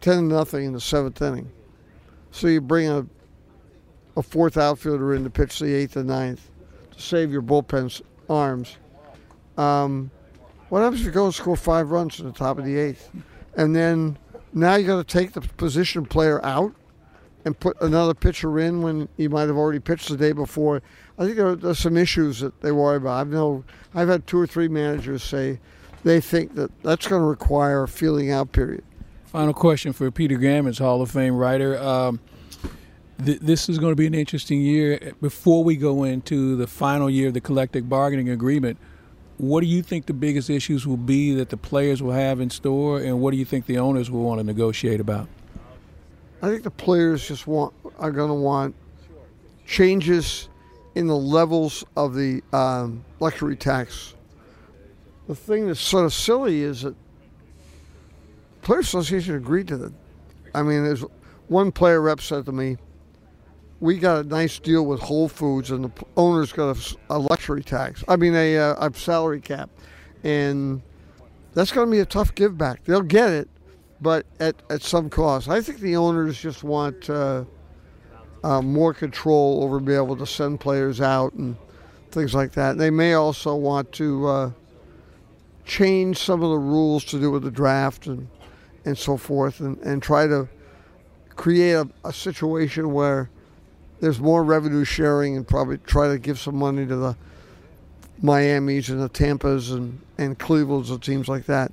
[0.00, 1.50] 10 nothing in the seventh inning.
[2.30, 3.06] So you bring a,
[4.16, 6.50] a fourth outfielder in to pitch the eighth and ninth
[6.90, 8.76] to save your bullpen's arms.
[9.56, 10.10] Um,
[10.68, 13.10] what happens if you go and score five runs in the top of the eighth?
[13.56, 14.18] And then
[14.52, 16.74] now you got to take the position player out
[17.44, 20.82] and put another pitcher in when he might have already pitched the day before.
[21.18, 23.20] I think there are, some issues that they worry about.
[23.20, 23.64] I've know
[23.94, 25.60] I've had two or three managers say
[26.02, 28.84] they think that that's going to require a feeling out period.
[29.26, 31.78] Final question for Peter Gammons, Hall of Fame writer.
[31.78, 32.20] Um,
[33.24, 35.12] th- this is going to be an interesting year.
[35.20, 38.78] Before we go into the final year of the collective bargaining agreement,
[39.36, 42.50] what do you think the biggest issues will be that the players will have in
[42.50, 45.28] store, and what do you think the owners will want to negotiate about?
[46.44, 48.74] I think the players just want are going to want
[49.66, 50.50] changes
[50.94, 54.14] in the levels of the um, luxury tax.
[55.26, 56.94] The thing that's sort of silly is that
[58.60, 59.94] Players Association agreed to that.
[60.54, 61.02] I mean, there's
[61.48, 62.76] one player rep said to me,
[63.80, 67.62] "We got a nice deal with Whole Foods, and the owner's got a, a luxury
[67.62, 68.04] tax.
[68.06, 69.70] I mean, a, a salary cap,
[70.22, 70.82] and
[71.54, 72.84] that's going to be a tough give back.
[72.84, 73.48] They'll get it,
[74.00, 75.48] but at, at some cost.
[75.48, 77.44] I think the owners just want." Uh,
[78.44, 81.56] uh, more control over being able to send players out and
[82.10, 82.76] things like that.
[82.76, 84.50] They may also want to uh,
[85.64, 88.28] change some of the rules to do with the draft and
[88.86, 90.46] and so forth, and, and try to
[91.36, 93.30] create a, a situation where
[94.00, 97.16] there's more revenue sharing and probably try to give some money to the
[98.20, 101.72] Miami's and the Tampas and, and Cleveland's and teams like that.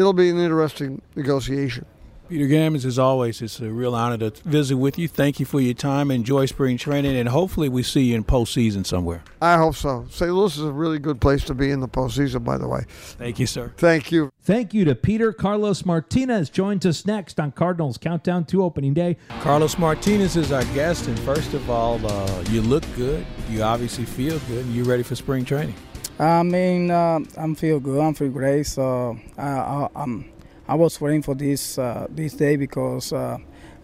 [0.00, 1.84] It'll be an interesting negotiation.
[2.30, 5.06] Peter Gammons, as always, it's a real honor to visit with you.
[5.08, 6.10] Thank you for your time.
[6.10, 9.22] Enjoy spring training, and hopefully we see you in postseason somewhere.
[9.42, 10.06] I hope so.
[10.08, 10.32] St.
[10.32, 12.84] Louis is a really good place to be in the postseason, by the way.
[12.88, 13.74] Thank you, sir.
[13.76, 14.30] Thank you.
[14.40, 16.48] Thank you to Peter Carlos Martinez.
[16.48, 19.18] Joins us next on Cardinals Countdown to Opening Day.
[19.40, 23.26] Carlos Martinez is our guest, and first of all, uh, you look good.
[23.50, 24.64] You obviously feel good.
[24.64, 25.74] and you're ready for spring training?
[26.20, 27.98] I mean, uh, I'm feel good.
[27.98, 28.66] I'm feel great.
[28.66, 30.30] So I, I, I'm
[30.68, 33.38] I was waiting for this uh, this day because uh,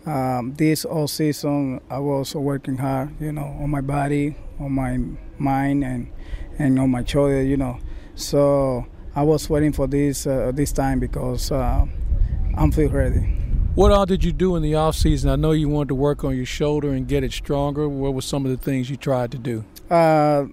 [0.05, 4.99] um, this all season I was working hard, you know, on my body, on my
[5.39, 6.13] mind, and
[6.59, 7.79] and on my shoulder, you know.
[8.17, 11.87] So I was waiting for this uh, this time because uh,
[12.55, 13.33] I'm feel ready.
[13.75, 15.31] What all did you do in the off season?
[15.31, 17.89] I know you wanted to work on your shoulder and get it stronger.
[17.89, 19.65] What were some of the things you tried to do?
[19.91, 20.47] Uh,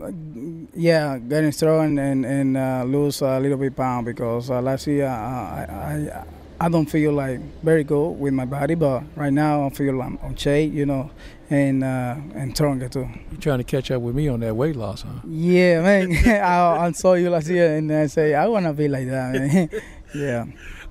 [0.75, 5.07] yeah, getting strong and and uh, lose a little bit pound because uh, last year
[5.07, 6.25] uh, I, I
[6.59, 10.17] I don't feel like very good with my body, but right now I feel I'm
[10.21, 11.11] on shape, you know,
[11.49, 13.09] and uh, and stronger too.
[13.31, 15.09] You trying to catch up with me on that weight loss, huh?
[15.27, 16.15] Yeah, man.
[16.25, 19.34] I, I saw you last year and I say I want to be like that,
[19.34, 19.69] man.
[20.15, 20.45] yeah.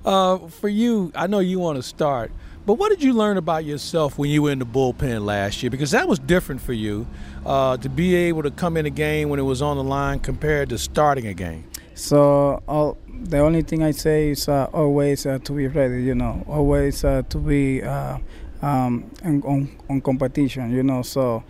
[0.05, 2.31] Uh, for you, I know you want to start,
[2.65, 5.69] but what did you learn about yourself when you were in the bullpen last year?
[5.69, 7.05] Because that was different for you
[7.45, 10.19] uh, to be able to come in a game when it was on the line
[10.19, 11.65] compared to starting a game.
[11.93, 16.03] So uh, the only thing I say is uh, always uh, to be ready.
[16.03, 18.17] You know, always uh, to be uh,
[18.61, 20.71] um, on, on competition.
[20.71, 21.43] You know, so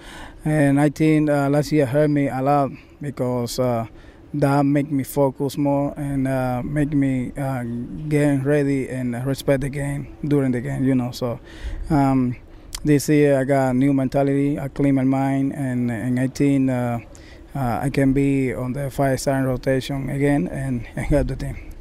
[0.43, 3.59] and I think last year hurt me a lot because
[4.33, 7.63] that make me focus more and uh, make me uh,
[8.07, 10.83] get ready and respect the game during the game.
[10.83, 11.39] You know, so
[11.89, 12.35] um,
[12.83, 16.69] this year I got a new mentality, I clean my mind, and and I think
[16.69, 16.99] uh,
[17.55, 21.72] uh I can be on the five star rotation again and, and help the team.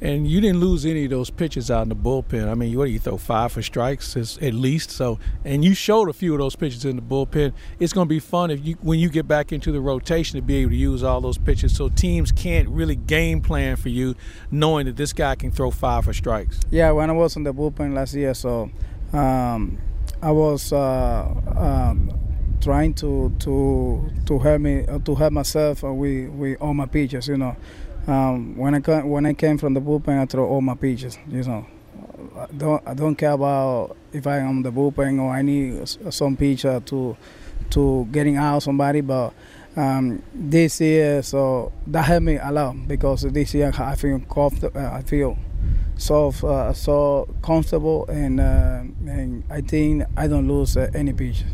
[0.00, 2.48] And you didn't lose any of those pitches out in the bullpen.
[2.48, 4.90] I mean, what do you throw five for strikes at least?
[4.90, 7.52] So, and you showed a few of those pitches in the bullpen.
[7.78, 10.42] It's going to be fun if you when you get back into the rotation to
[10.42, 11.76] be able to use all those pitches.
[11.76, 14.14] So teams can't really game plan for you,
[14.50, 16.60] knowing that this guy can throw five for strikes.
[16.70, 18.70] Yeah, when I was in the bullpen last year, so
[19.12, 19.78] um,
[20.22, 20.72] I was.
[20.72, 22.16] Uh, um,
[22.60, 27.28] trying to to to help me uh, to help myself with with all my pitches,
[27.28, 27.56] you know.
[28.06, 31.18] Um, when I come, when I came from the bullpen, I throw all my pitches.
[31.28, 31.66] You know,
[32.36, 36.36] I don't I don't care about if I am the bullpen or I need some
[36.36, 37.16] pitcher to
[37.70, 39.32] to getting out somebody, but
[39.76, 44.80] um, this year so that helped me a lot because this year I feel comfortable.
[44.80, 45.38] Uh, I feel
[45.96, 51.46] so uh, so comfortable and uh, and I think I don't lose uh, any pitches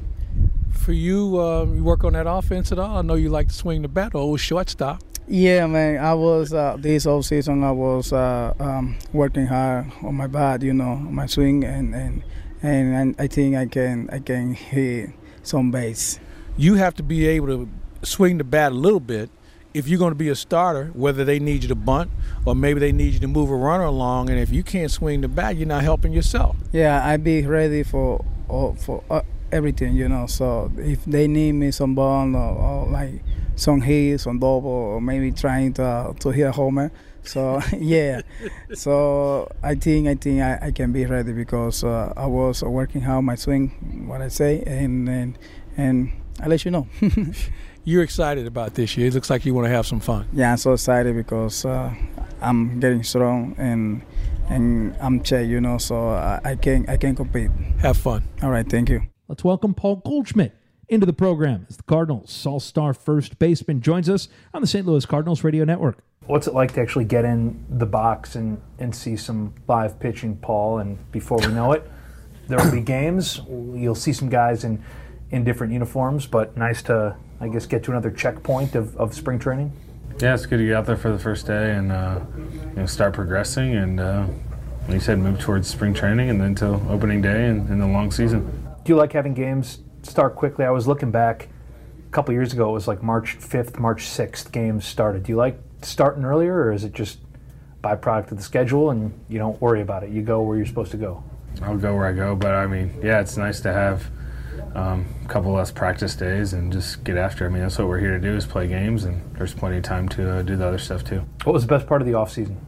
[0.87, 2.99] for you, uh, you work on that offense at all?
[2.99, 5.03] I know you like to swing the bat, or shortstop.
[5.29, 5.99] Yeah, man.
[5.99, 7.65] I was uh, this off season.
[7.65, 12.23] I was uh, um, working hard on my bat, you know, my swing, and, and
[12.63, 15.11] and I think I can I can hit
[15.43, 16.21] some base.
[16.57, 17.69] You have to be able to
[18.03, 19.29] swing the bat a little bit
[19.75, 20.93] if you're going to be a starter.
[20.95, 22.11] Whether they need you to bunt
[22.45, 25.23] or maybe they need you to move a runner along, and if you can't swing
[25.23, 26.57] the bat, you're not helping yourself.
[26.73, 30.27] Yeah, I'd be ready for for uh, everything, you know.
[30.27, 33.23] So if they need me some ball or, or like
[33.57, 36.93] some hit, some double, or maybe trying to to hit a homer.
[37.25, 38.23] So yeah,
[38.75, 43.01] so I think I think I, I can be ready because uh, I was working
[43.01, 45.39] hard my swing, what I say, and and
[45.77, 46.87] and I let you know.
[47.85, 49.07] You're excited about this year.
[49.07, 50.29] It looks like you want to have some fun.
[50.33, 51.95] Yeah, I'm so excited because uh,
[52.41, 54.03] I'm getting strong and
[54.49, 57.51] and I'm check, you know, so I, I can I can compete.
[57.81, 58.25] Have fun.
[58.43, 59.03] All right, thank you.
[59.29, 60.53] Let's welcome Paul Goldschmidt
[60.89, 64.87] into the program as the Cardinals All Star first baseman joins us on the St.
[64.87, 65.99] Louis Cardinals Radio Network.
[66.27, 70.37] What's it like to actually get in the box and, and see some live pitching,
[70.37, 70.79] Paul?
[70.79, 71.89] And before we know it,
[72.49, 73.41] there will be games.
[73.49, 74.83] You'll see some guys in,
[75.31, 79.39] in different uniforms, but nice to, I guess, get to another checkpoint of, of spring
[79.39, 79.73] training.
[80.21, 82.87] Yeah, it's good to get out there for the first day and uh, you know,
[82.87, 84.27] start progressing and, uh,
[84.83, 87.87] like you said, move towards spring training and then to opening day and, and the
[87.87, 89.81] long season do you like having games
[90.11, 90.65] start quickly?
[90.65, 91.49] I was looking back
[92.07, 92.71] a couple years ago.
[92.71, 94.51] It was like March 5th, March 6th.
[94.53, 95.25] Games started.
[95.25, 97.19] Do you like starting earlier, or is it just
[97.83, 100.11] byproduct of the schedule and you don't worry about it?
[100.11, 101.23] You go where you're supposed to go.
[101.63, 104.11] I'll go where I go, but I mean, yeah, it's nice to have
[104.75, 107.47] um, a couple less practice days and just get after.
[107.47, 109.83] I mean, that's what we're here to do is play games, and there's plenty of
[109.83, 111.25] time to uh, do the other stuff too.
[111.45, 112.65] What was the best part of the off season?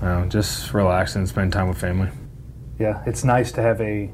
[0.00, 2.08] Uh, just relax and spend time with family.
[2.78, 4.10] Yeah, it's nice to have a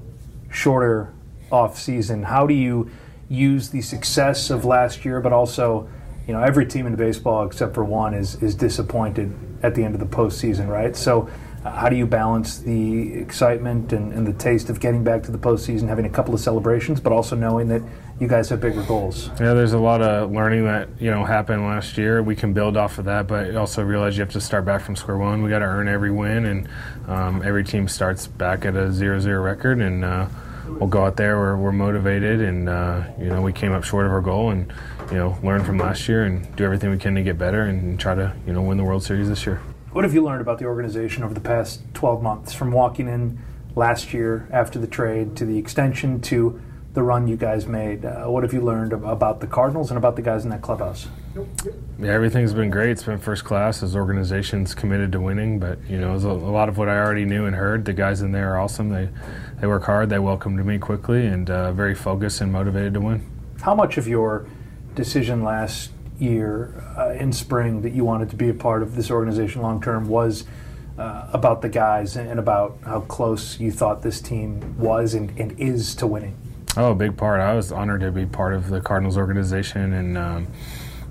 [0.51, 1.13] shorter
[1.51, 2.25] off season.
[2.25, 2.91] How do you
[3.29, 5.89] use the success of last year, but also,
[6.27, 9.95] you know, every team in baseball except for one is is disappointed at the end
[9.95, 10.97] of the postseason, right?
[10.97, 11.29] So.
[11.65, 15.33] Uh, how do you balance the excitement and, and, the taste of getting back to
[15.33, 17.83] the postseason, having a couple of celebrations, but also knowing that
[18.21, 19.31] you guys have bigger goals?
[19.41, 22.23] Yeah, there's a lot of learning that you know happened last year.
[22.23, 24.95] We can build off of that, but also realize you have to start back from
[24.95, 25.43] square one.
[25.43, 26.69] We got to earn every win, and
[27.09, 30.27] um, every team starts back at a zero-zero record, and uh,
[30.69, 31.37] we'll go out there.
[31.37, 34.73] We're, we're motivated, and uh, you know we came up short of our goal, and
[35.11, 37.99] you know learn from last year and do everything we can to get better and
[37.99, 39.61] try to you know win the World Series this year.
[39.93, 43.39] What have you learned about the organization over the past 12 months, from walking in
[43.75, 46.61] last year after the trade to the extension to
[46.93, 48.05] the run you guys made?
[48.05, 51.09] Uh, what have you learned about the Cardinals and about the guys in that clubhouse?
[51.99, 52.91] Yeah, everything's been great.
[52.91, 53.83] It's been first class.
[53.83, 57.25] As organization's committed to winning, but you know, a, a lot of what I already
[57.27, 57.85] knew and heard.
[57.85, 58.89] The guys in there are awesome.
[58.89, 59.09] They
[59.61, 60.11] they work hard.
[60.11, 63.27] They welcomed me quickly and uh, very focused and motivated to win.
[63.63, 64.47] How much of your
[64.95, 69.11] decision last year uh, in spring that you wanted to be a part of this
[69.11, 70.45] organization long term was
[70.99, 75.59] uh, about the guys and about how close you thought this team was and, and,
[75.61, 76.35] is to winning?
[76.77, 77.41] Oh, a big part.
[77.41, 80.47] I was honored to be part of the Cardinals organization, and um,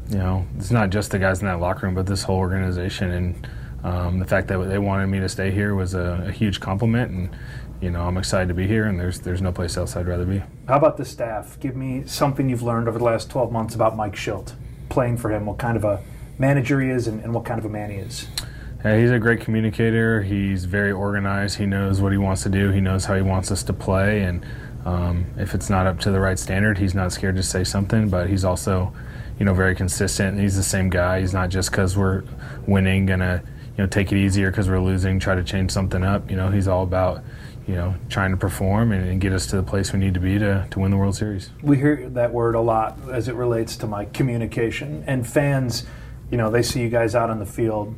[0.09, 3.11] you know, it's not just the guys in that locker room, but this whole organization.
[3.11, 3.47] And
[3.83, 7.11] um, the fact that they wanted me to stay here was a, a huge compliment,
[7.11, 7.29] and
[7.82, 10.26] you know, I'm excited to be here, and there's there's no place else I'd rather
[10.26, 10.39] be.
[10.67, 11.59] How about the staff?
[11.59, 14.53] Give me something you've learned over the last 12 months about Mike Shildt,
[14.89, 15.45] playing for him.
[15.45, 16.01] What kind of a
[16.38, 18.28] manager he is, and, and what kind of a man he is.
[18.84, 20.21] Yeah, he's a great communicator.
[20.21, 21.57] He's very organized.
[21.57, 22.71] He knows what he wants to do.
[22.71, 24.45] He knows how he wants us to play, and
[24.86, 28.09] um, if it's not up to the right standard, he's not scared to say something.
[28.09, 28.93] But he's also,
[29.39, 30.39] you know, very consistent.
[30.39, 31.21] He's the same guy.
[31.21, 32.23] He's not just because we're
[32.67, 33.43] winning gonna,
[33.76, 36.30] you know, take it easier because we're losing, try to change something up.
[36.30, 37.23] You know, he's all about
[37.68, 40.20] you know, trying to perform and, and, get us to the place we need to
[40.20, 41.49] be to, to win the World Series.
[41.63, 45.03] We hear that word a lot as it relates to my communication.
[45.07, 45.86] And fans,
[46.30, 47.95] you know, they see you guys out on the field.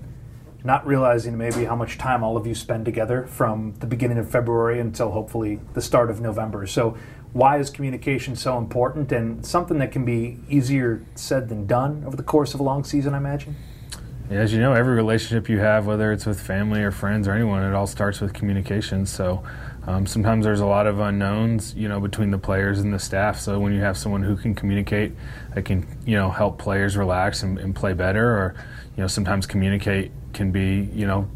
[0.63, 4.29] not realizing maybe how much time all of you spend together from the beginning of
[4.29, 6.65] February until hopefully the start of November.
[6.65, 6.97] So,
[7.33, 12.15] why is communication so important and something that can be easier said than done over
[12.15, 13.55] the course of a long season, I imagine?
[14.29, 17.63] As you know, every relationship you have, whether it's with family or friends or anyone,
[17.63, 19.05] it all starts with communication.
[19.05, 19.41] So
[19.87, 23.39] um, sometimes there's a lot of unknowns, you know, between the players and the staff.
[23.39, 25.13] So when you have someone who can communicate,
[25.55, 28.55] that can, you know, help players relax and, and play better, or
[28.97, 31.29] you know, sometimes communicate can be, you know,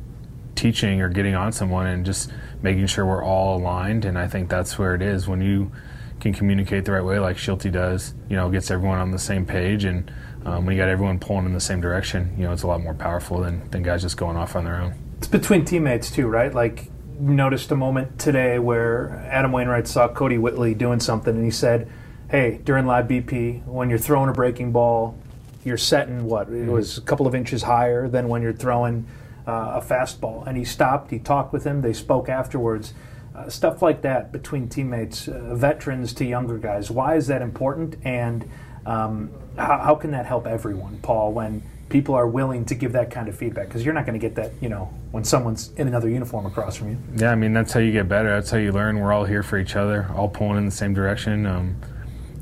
[0.56, 2.30] teaching or getting on someone and just
[2.62, 4.04] making sure we're all aligned.
[4.04, 5.72] And I think that's where it is when you
[6.20, 8.14] can communicate the right way, like Shildty does.
[8.30, 10.12] You know, gets everyone on the same page and
[10.46, 12.82] um, when you got everyone pulling in the same direction, you know, it's a lot
[12.82, 14.94] more powerful than, than guys just going off on their own.
[15.18, 16.54] It's between teammates too, right?
[16.54, 16.90] Like,
[17.20, 21.88] noticed a moment today where Adam Wainwright saw Kodi Whitley doing something, and he said,
[22.30, 25.16] "Hey, during live BP, when you're throwing a breaking ball,
[25.64, 26.72] you're setting what it Mm-hmm.
[26.72, 29.06] was a couple of inches higher than when you're throwing
[29.48, 31.12] uh, a fastball." And he stopped.
[31.12, 31.82] He talked with him.
[31.84, 32.96] They spoke afterwards.
[33.36, 36.90] Uh, stuff like that between teammates, uh, veterans to younger guys.
[36.90, 37.96] Why is that important?
[38.04, 38.50] And
[38.86, 43.12] um, how, how can that help everyone, Paul, when people are willing to give that
[43.12, 43.68] kind of feedback?
[43.68, 46.78] Because you're not going to get that, you know, when someone's in another uniform across
[46.78, 46.98] from you.
[47.16, 48.30] Yeah, I mean that's how you get better.
[48.30, 49.00] That's how you learn.
[49.00, 51.76] We're all here for each other, all pulling in the same direction, um,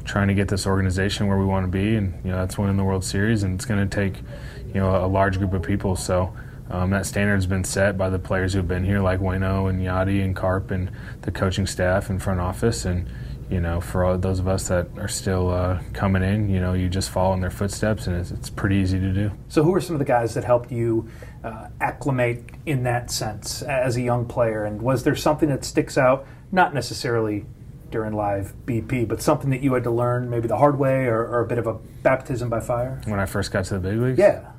[0.06, 2.78] trying to get this organization where we want to be, and you know that's winning
[2.78, 4.22] the World Series, and it's going to take,
[4.68, 5.96] you know, a large group of people.
[5.96, 6.34] So.
[6.72, 10.24] Um, that standard's been set by the players who've been here, like Wayno and Yadi
[10.24, 10.92] and Carp and
[11.24, 12.86] the coaching staff and front office.
[12.86, 13.10] And
[13.50, 16.74] you know, for all those of us that are still uh, coming in, you know,
[16.74, 19.32] you just follow in their footsteps, and it's, it's pretty easy to do.
[19.48, 21.10] So, who are some of the guys that helped you
[21.44, 24.66] uh, acclimate in that sense as a young player?
[24.66, 27.46] And was there something that sticks out, not necessarily
[27.90, 31.26] during live BP, but something that you had to learn maybe the hard way or,
[31.26, 31.74] or a bit of a
[32.04, 33.02] baptism by fire?
[33.06, 34.52] When I first got to the big leagues, Yeah.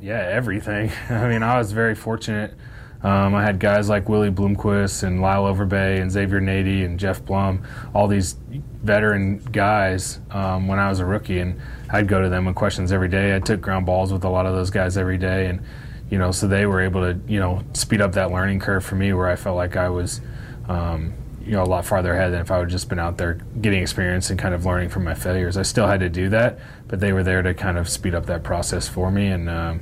[0.00, 0.92] yeah, everything.
[1.10, 2.54] I mean, I was very fortunate.
[3.02, 7.24] Um, I had guys like Willie Bloomquist and Lyle Overbay and Xavier Nady and Geoff
[7.24, 8.36] Blum, all these
[8.82, 12.92] veteran guys um, when I was a rookie, and I'd go to them with questions
[12.92, 13.34] every day.
[13.34, 15.62] I took ground balls with a lot of those guys every day, and
[16.10, 18.94] you know, so they were able to you know speed up that learning curve for
[18.94, 20.20] me, where I felt like I was.
[20.68, 23.34] Um, you know, a lot farther ahead than if I would just been out there
[23.60, 25.56] getting experience and kind of learning from my failures.
[25.56, 28.26] I still had to do that, but they were there to kind of speed up
[28.26, 29.80] that process for me, and um,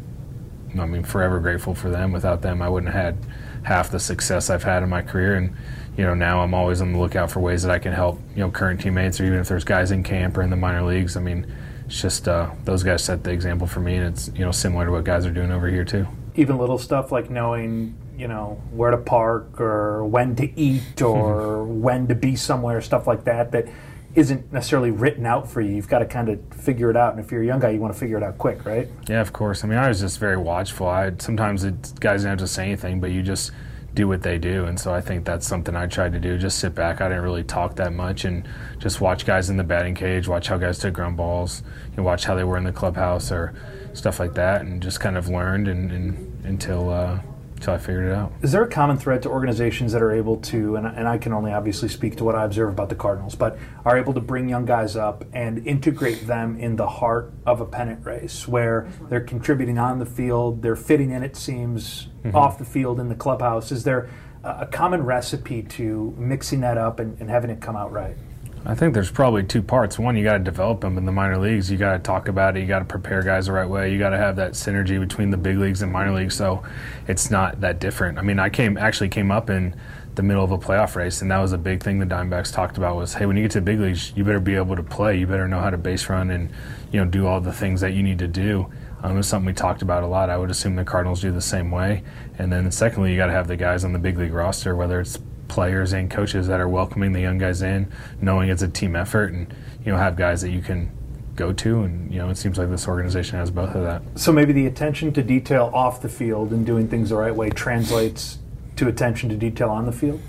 [0.79, 2.13] I mean, forever grateful for them.
[2.13, 3.27] Without them, I wouldn't have had
[3.65, 5.35] half the success I've had in my career.
[5.35, 5.57] And
[5.97, 8.41] you know, now I'm always on the lookout for ways that I can help you
[8.41, 11.17] know current teammates, or even if there's guys in camp or in the minor leagues.
[11.17, 11.47] I mean,
[11.87, 14.87] it's just uh, those guys set the example for me, and it's you know similar
[14.87, 16.07] to what guys are doing over here too.
[16.37, 21.65] Even little stuff like knowing, you know, where to park or when to eat or
[21.65, 23.69] when to be somewhere, stuff like that, that
[24.15, 25.75] isn't necessarily written out for you.
[25.75, 27.15] You've got to kind of figure it out.
[27.15, 28.89] And if you're a young guy, you want to figure it out quick, right?
[29.09, 29.63] Yeah, of course.
[29.63, 30.89] I mean, I was just very watchful.
[30.89, 33.53] I sometimes it, guys don't have to say anything, but you just
[33.95, 36.39] do what they do, and so I think that's something I tried to do.
[36.39, 37.01] Just sit back.
[37.01, 38.47] I didn't really talk that much, and
[38.79, 42.03] just watch guys in the batting cage, watch how guys took ground balls, you know,
[42.05, 43.53] watch how they were in the clubhouse or
[43.93, 47.19] stuff like that, and just kind of learned and, and until uh,
[47.61, 48.33] until I figured it out.
[48.41, 51.35] Is there a common thread to organizations that are able to, and, and I can
[51.35, 54.49] only obviously speak to what I observe about the Cardinals, but are able to bring
[54.49, 59.21] young guys up and integrate them in the heart of a pennant race where they're
[59.21, 62.35] contributing on the field, they're fitting in, it seems, Mhm.
[62.35, 63.71] off the field in the clubhouse?
[63.73, 64.09] Is there
[64.45, 68.17] a a common recipe to mixing that up and, and having it come out right?
[68.65, 69.99] I think there's probably two parts.
[69.99, 71.71] One, you got to develop them in the minor leagues.
[71.71, 72.61] You got to talk about it.
[72.61, 73.91] You got to prepare guys the right way.
[73.91, 76.35] You got to have that synergy between the big leagues and minor leagues.
[76.35, 76.63] So
[77.09, 78.19] it's not that different.
[78.19, 79.75] I mean, I came actually came up in
[80.15, 82.77] the middle of a playoff race, and that was a big thing the Diamondbacks talked
[82.77, 84.83] about was, hey, when you get to the big leagues, you better be able to
[84.83, 85.19] play.
[85.19, 86.51] You better know how to base run and
[86.93, 88.71] you know do all the things that you need to do.
[89.03, 90.29] Um, it's something we talked about a lot.
[90.29, 92.03] I would assume the Cardinals do the same way.
[92.39, 95.01] And then secondly, you got to have the guys on the big league roster, whether
[95.01, 95.19] it's
[95.51, 97.93] players and coaches that are welcoming the young guys in,
[98.23, 99.53] knowing it's a team effort, and
[99.85, 100.91] you know have guys that you can
[101.35, 101.83] go to.
[101.83, 104.03] And you know it seems like this organization has both of that.
[104.15, 107.51] So maybe the attention to detail off the field and doing things the right way
[107.51, 108.39] translates
[108.77, 110.21] to attention to detail on the field?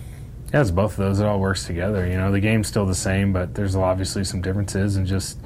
[0.53, 1.19] Yeah, it's both of those.
[1.22, 2.05] It all works together.
[2.05, 5.39] You know, the game's still the same, but there's obviously some differences, and just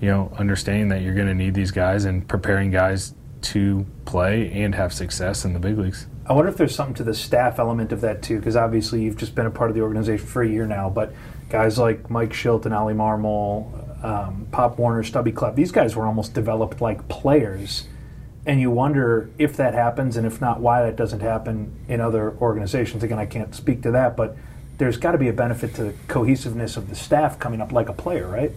[0.00, 4.52] you know understanding that you're going to need these guys and preparing guys to play
[4.52, 6.06] and have success in the big leagues.
[6.26, 9.16] I wonder if there's something to the staff element of that too, because obviously you've
[9.16, 10.88] just been a part of the organization for a year now.
[10.88, 11.12] But
[11.50, 16.06] guys like Mike Shildt and Oli Marmol, um, Pop Warner, Stubby Clapp, these guys were
[16.06, 17.88] almost developed like players.
[18.46, 22.36] And you wonder if that happens, and if not, why that doesn't happen in other
[22.40, 23.02] organizations.
[23.02, 24.36] Again, I can't speak to that, but
[24.76, 27.88] there's got to be a benefit to the cohesiveness of the staff coming up like
[27.88, 28.50] a player, right?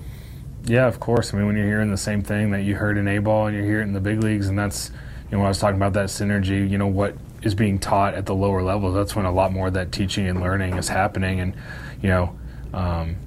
[0.66, 1.34] Yeah, of course.
[1.34, 3.56] I mean, when you're hearing the same thing that you heard in A ball and
[3.56, 5.78] you hear it in the big leagues, and that's you know, when I was talking
[5.78, 9.26] about that synergy, you know, what is being taught at the lower levels, that's when
[9.26, 11.40] a lot more of that teaching and learning is happening.
[11.40, 11.56] And,
[12.02, 12.38] you know,
[12.74, 13.18] um,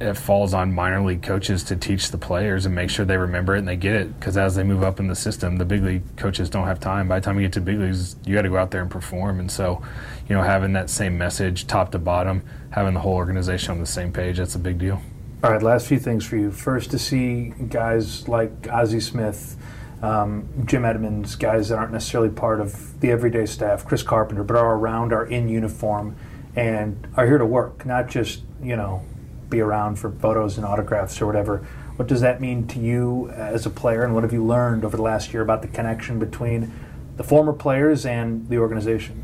[0.00, 3.54] it falls on minor league coaches to teach the players and make sure they remember
[3.54, 4.18] it and they get it.
[4.18, 7.06] Because as they move up in the system, the big league coaches don't have time.
[7.06, 8.90] By the time you get to big leagues, you got to go out there and
[8.90, 9.38] perform.
[9.38, 9.82] And so,
[10.28, 13.86] you know, having that same message top to bottom, having the whole organization on the
[13.86, 15.00] same page, that's a big deal.
[15.44, 16.52] All right, last few things for you.
[16.52, 19.56] First, to see guys like Ozzie Smith,
[20.02, 24.56] um, Jim Edmonds, guys that aren't necessarily part of the everyday staff, Chris Carpenter, but
[24.56, 26.16] are around, are in uniform,
[26.56, 29.04] and are here to work, not just, you know,
[29.48, 31.58] be around for photos and autographs or whatever.
[31.96, 34.96] What does that mean to you as a player, and what have you learned over
[34.96, 36.72] the last year about the connection between
[37.16, 39.22] the former players and the organization?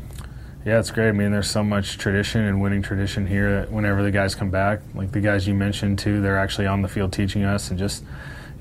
[0.65, 1.09] Yeah, it's great.
[1.09, 4.51] I mean, there's so much tradition and winning tradition here that whenever the guys come
[4.51, 7.79] back, like the guys you mentioned too, they're actually on the field teaching us, and
[7.79, 8.03] just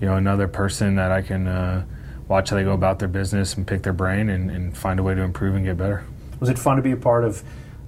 [0.01, 1.85] you know another person that I can uh,
[2.29, 5.03] watch how they go about their business and pick their brain and, and, find a
[5.03, 6.05] way to improve and get better.
[6.41, 7.43] Was it fun to be a part of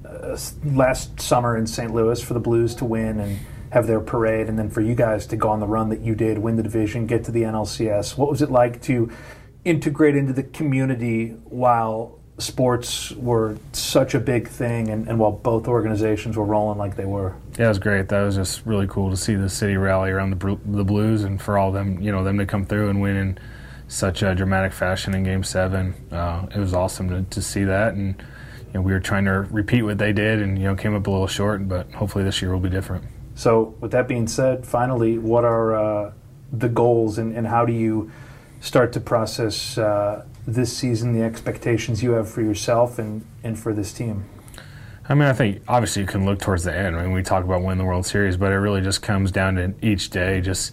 [0.05, 1.95] uh, last summer in St.
[1.95, 3.38] Louis for the Blues to win and
[3.70, 6.14] have their parade, and then for you guys to go on the run that you
[6.14, 8.16] did, win the division, get to the NLCS?
[8.16, 9.12] What was it like to
[9.64, 15.68] integrate into the community while sports were such a big thing and, and, while both
[15.68, 19.11] organizations were rolling like they were yeah it was great that was just really cool
[19.11, 22.24] to see the city rally around the, the blues and for all them you know
[22.24, 23.38] them to come through and win in
[23.91, 27.95] such a dramatic fashion in game seven uh, it was awesome to, to see that
[27.95, 28.14] and
[28.68, 31.07] you know, we were trying to repeat what they did and you know came up
[31.07, 34.64] a little short but hopefully this year will be different so with that being said
[34.64, 36.12] finally what are uh,
[36.53, 38.11] the goals and, and how do you
[38.61, 43.72] start to process uh, this season, the expectations you have for yourself and, and for
[43.72, 44.24] this team?
[45.09, 46.97] I mean, I think obviously you can look towards the end.
[46.97, 49.57] I mean, we talk about winning the World Series, but it really just comes down
[49.57, 50.72] to each day, just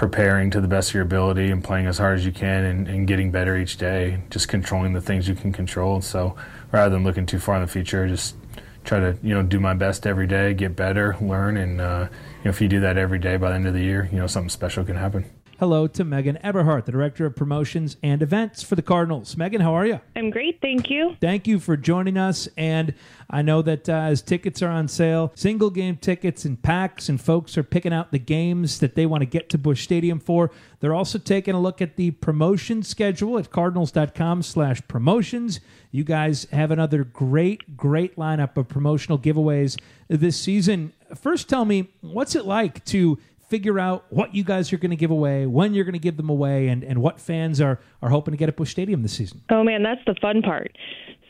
[0.00, 2.88] preparing to the best of your ability and playing as hard as you can and,
[2.88, 6.00] and getting better each day, just controlling the things you can control.
[6.00, 6.34] So
[6.72, 8.34] rather than looking too far in the future, just
[8.82, 12.44] try to you know do my best every day, get better, learn, and uh, you
[12.46, 14.26] know if you do that every day, by the end of the year, you know
[14.26, 15.26] something special can happen
[15.60, 19.36] hello to Megan Eberhardt, the Director of Promotions and Events for the Cardinals.
[19.36, 20.00] Megan, how are you?
[20.16, 21.16] I'm great, thank you.
[21.20, 22.48] Thank you for joining us.
[22.56, 22.94] And
[23.28, 27.20] I know that uh, as tickets are on sale, single game tickets and packs, and
[27.20, 30.50] folks are picking out the games that they want to get to Busch Stadium for.
[30.80, 35.60] They're also taking a look at the promotion schedule at cardinals.com slash promotions.
[35.90, 40.94] You guys have another great, great lineup of promotional giveaways this season.
[41.14, 43.18] First, tell me, what's it like to
[43.50, 46.16] figure out what you guys are going to give away, when you're going to give
[46.16, 49.12] them away, and, and what fans are, are hoping to get at Busch Stadium this
[49.12, 49.42] season.
[49.50, 50.72] Oh, man, that's the fun part.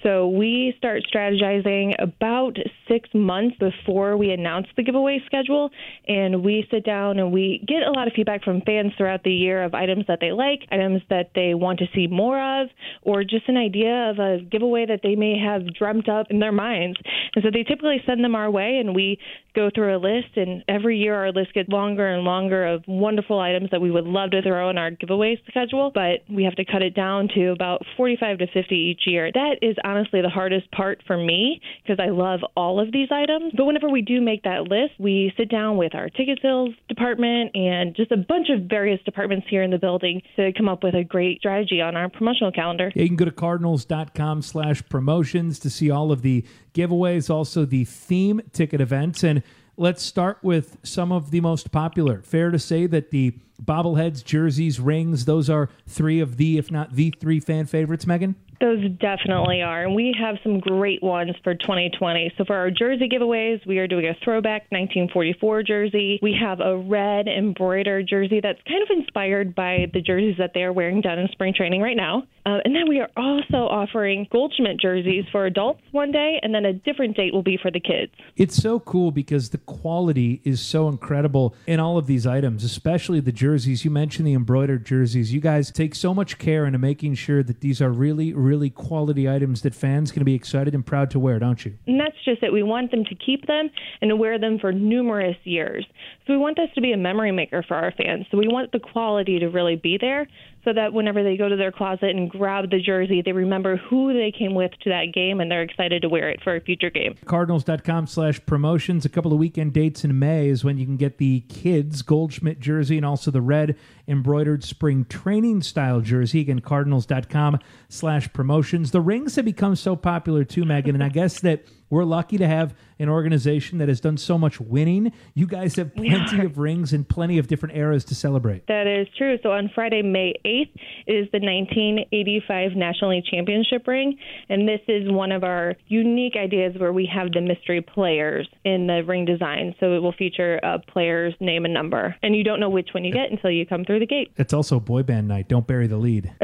[0.02, 2.56] So we start strategizing about
[2.88, 5.68] six months before we announce the giveaway schedule,
[6.08, 9.32] and we sit down and we get a lot of feedback from fans throughout the
[9.32, 12.68] year of items that they like, items that they want to see more of,
[13.02, 16.52] or just an idea of a giveaway that they may have dreamt up in their
[16.52, 16.98] minds.
[17.34, 19.18] And so they typically send them our way, and we
[19.55, 20.36] go through a list.
[20.36, 24.05] And every year our list gets longer and longer of wonderful items that we would
[24.05, 27.48] love to throw in our giveaway schedule, but we have to cut it down to
[27.48, 29.30] about 45 to 50 each year.
[29.32, 33.53] That is honestly the hardest part for me because I love all of these items.
[33.57, 37.55] But whenever we do make that list, we sit down with our ticket sales department
[37.55, 40.94] and just a bunch of various departments here in the building to come up with
[40.94, 42.92] a great strategy on our promotional calendar.
[42.94, 46.44] You can go to cardinals.com slash promotions to see all of the
[46.74, 49.22] giveaways, also the theme ticket events.
[49.24, 49.42] And
[49.76, 52.22] let's start with some of the most popular.
[52.22, 56.94] Fair to say that the bobbleheads, jerseys, rings, those are three of the, if not
[56.94, 58.34] the three fan favorites, Megan?
[58.61, 59.84] Those definitely are.
[59.84, 62.34] And we have some great ones for 2020.
[62.36, 66.18] So for our jersey giveaways, we are doing a throwback 1944 jersey.
[66.22, 70.74] We have a red embroidered jersey that's kind of inspired by the jerseys that they're
[70.74, 72.24] wearing down in spring training right now.
[72.44, 76.64] Uh, and then we are also offering Goldschmidt jerseys for adults one day, and then
[76.64, 78.12] a different date will be for the kids.
[78.36, 83.20] It's so cool because the quality is so incredible in all of these items, especially
[83.20, 83.49] the jerseys.
[83.51, 85.32] You mentioned the embroidered jerseys.
[85.32, 89.28] You guys take so much care into making sure that these are really, really quality
[89.28, 91.76] items that fans can be excited and proud to wear, don't you?
[91.86, 92.53] And that's just it.
[92.53, 93.68] We want them to keep them
[94.01, 95.84] and to wear them for numerous years.
[96.26, 98.26] So we want this to be a memory maker for our fans.
[98.30, 100.28] So we want the quality to really be there
[100.64, 104.12] so that whenever they go to their closet and grab the jersey, they remember who
[104.12, 106.90] they came with to that game and they're excited to wear it for a future
[106.90, 107.16] game.
[107.24, 109.04] Cardinals.com slash promotions.
[109.04, 112.61] A couple of weekend dates in May is when you can get the kids Goldschmidt
[112.61, 113.76] jersey and also the red
[114.11, 116.40] embroidered spring training style jersey.
[116.40, 117.58] Again, cardinals.com
[117.88, 118.90] slash promotions.
[118.90, 122.46] The rings have become so popular too, Megan, and I guess that we're lucky to
[122.46, 125.12] have an organization that has done so much winning.
[125.34, 128.66] You guys have plenty of rings and plenty of different eras to celebrate.
[128.68, 129.38] That is true.
[129.42, 130.74] So on Friday, May 8th,
[131.06, 134.16] is the 1985 National League Championship ring.
[134.48, 138.86] And this is one of our unique ideas where we have the mystery players in
[138.86, 139.74] the ring design.
[139.80, 142.14] So it will feature a player's name and number.
[142.22, 144.32] And you don't know which one you get until you come through the gate.
[144.36, 145.48] It's also boy band night.
[145.48, 146.32] Don't bury the lead.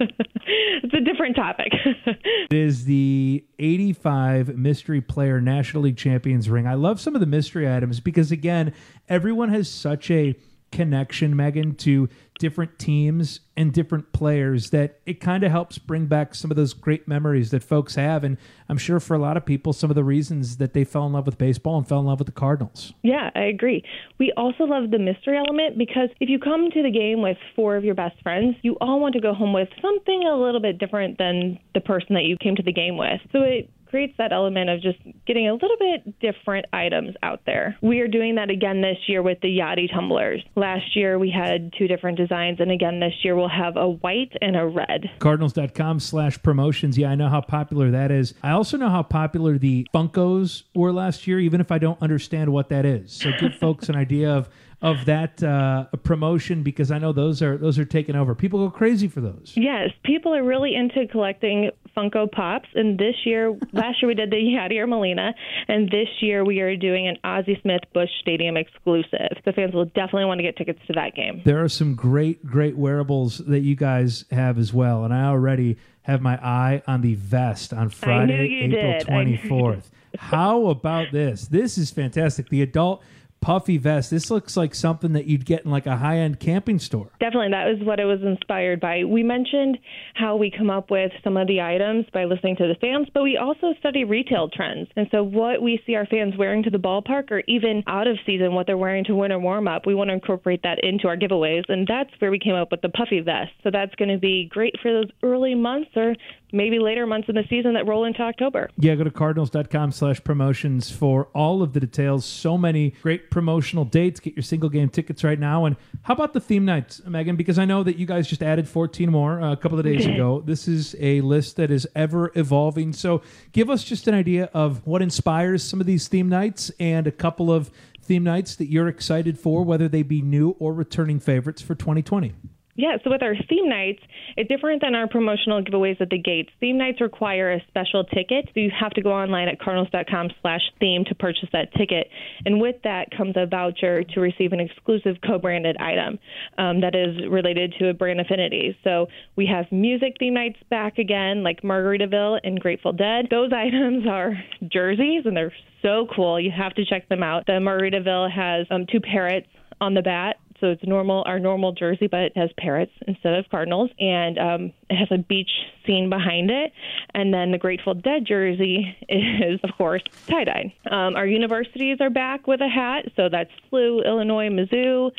[0.00, 1.72] it's a different topic.
[2.06, 6.66] it is the 85 Mystery Player National League Champions ring.
[6.66, 8.74] I love some of the mystery items because, again,
[9.08, 10.34] everyone has such a
[10.72, 12.08] connection, Megan, to
[12.44, 16.74] different teams and different players that it kind of helps bring back some of those
[16.74, 18.22] great memories that folks have.
[18.22, 18.36] And
[18.68, 21.14] I'm sure for a lot of people, some of the reasons that they fell in
[21.14, 22.92] love with baseball and fell in love with the Cardinals.
[23.00, 23.82] Yeah, I agree.
[24.18, 27.76] We also love the mystery element because if you come to the game with four
[27.76, 30.76] of your best friends, you all want to go home with something a little bit
[30.76, 33.22] different than the person that you came to the game with.
[33.32, 37.78] So it creates that element of just getting a little bit different items out there.
[37.80, 40.42] We are doing that again this year with the Yeti tumblers.
[40.56, 44.32] Last year we had two different designs, and again this year we'll have a white
[44.42, 45.08] and a red.
[45.20, 46.98] Cardinals.com slash promotions.
[46.98, 48.34] Yeah, I know how popular that is.
[48.42, 52.52] I also know how popular the Funkos were last year, even if I don't understand
[52.52, 53.12] what that is.
[53.12, 54.48] So give folks an idea of
[54.84, 58.34] of that uh, promotion because I know those are those are taken over.
[58.34, 59.54] People go crazy for those.
[59.56, 64.30] Yes, people are really into collecting Funko Pops, and this year, last year we did
[64.30, 65.34] the Yadier Molina,
[65.68, 69.38] and this year we are doing an Ozzie Smith Busch Stadium exclusive.
[69.46, 71.40] The fans will definitely want to get tickets to that game.
[71.46, 75.78] There are some great great wearables that you guys have as well, and I already
[76.02, 79.90] have my eye on the vest on Friday, April twenty fourth.
[80.18, 81.48] How about this?
[81.48, 82.48] This is fantastic.
[82.50, 83.02] The adult
[83.44, 84.10] puffy vest.
[84.10, 87.10] This looks like something that you'd get in like a high end camping store.
[87.20, 87.50] Definitely.
[87.50, 89.04] That was what it was inspired by.
[89.04, 89.76] We mentioned
[90.14, 93.22] how we come up with some of the items by listening to the fans, but
[93.22, 94.88] we also study retail trends.
[94.96, 98.16] And so, what we see our fans wearing to the ballpark or even out of
[98.24, 101.16] season, what they're wearing to winter warm up, we want to incorporate that into our
[101.16, 101.64] giveaways.
[101.68, 103.52] And that's where we came up with the puffy vest.
[103.62, 106.14] So, that's going to be great for those early months or
[106.54, 108.70] maybe later months in the season that roll into October.
[108.78, 112.24] Yeah, go to cardinals.com slash promotions for all of the details.
[112.24, 114.20] So many great promotional dates.
[114.20, 115.64] Get your single game tickets right now.
[115.64, 117.36] And how about the theme nights, Megan?
[117.36, 120.06] Because I know that you guys just added 14 more uh, a couple of days
[120.06, 120.42] ago.
[120.44, 122.92] This is a list that is ever evolving.
[122.92, 127.06] So give us just an idea of what inspires some of these theme nights and
[127.06, 127.70] a couple of
[128.04, 132.32] theme nights that you're excited for, whether they be new or returning favorites for 2020.
[132.76, 134.00] Yeah, so with our theme nights,
[134.36, 136.50] it's different than our promotional giveaways at the gates.
[136.58, 140.60] Theme nights require a special ticket, so you have to go online at cardinals.com slash
[140.80, 142.08] theme to purchase that ticket.
[142.44, 146.18] And with that comes a voucher to receive an exclusive co-branded item
[146.58, 148.76] um, that is related to a brand affinity.
[148.82, 149.06] So
[149.36, 153.28] we have music theme nights back again, like Margaritaville and Grateful Dead.
[153.30, 154.32] Those items are
[154.72, 156.40] jerseys, and they're so cool.
[156.40, 157.46] You have to check them out.
[157.46, 159.46] The Margaritaville has um, two parrots
[159.80, 163.48] on the bat so it's normal, our normal jersey, but it has parrots instead of
[163.50, 165.50] cardinals, and um, it has a beach
[165.86, 166.72] scene behind it.
[167.14, 170.74] And then the Grateful Dead jersey is, of course, tie dye.
[170.90, 175.10] Um, our universities are back with a hat, so that's SLU, Illinois, Mizzou.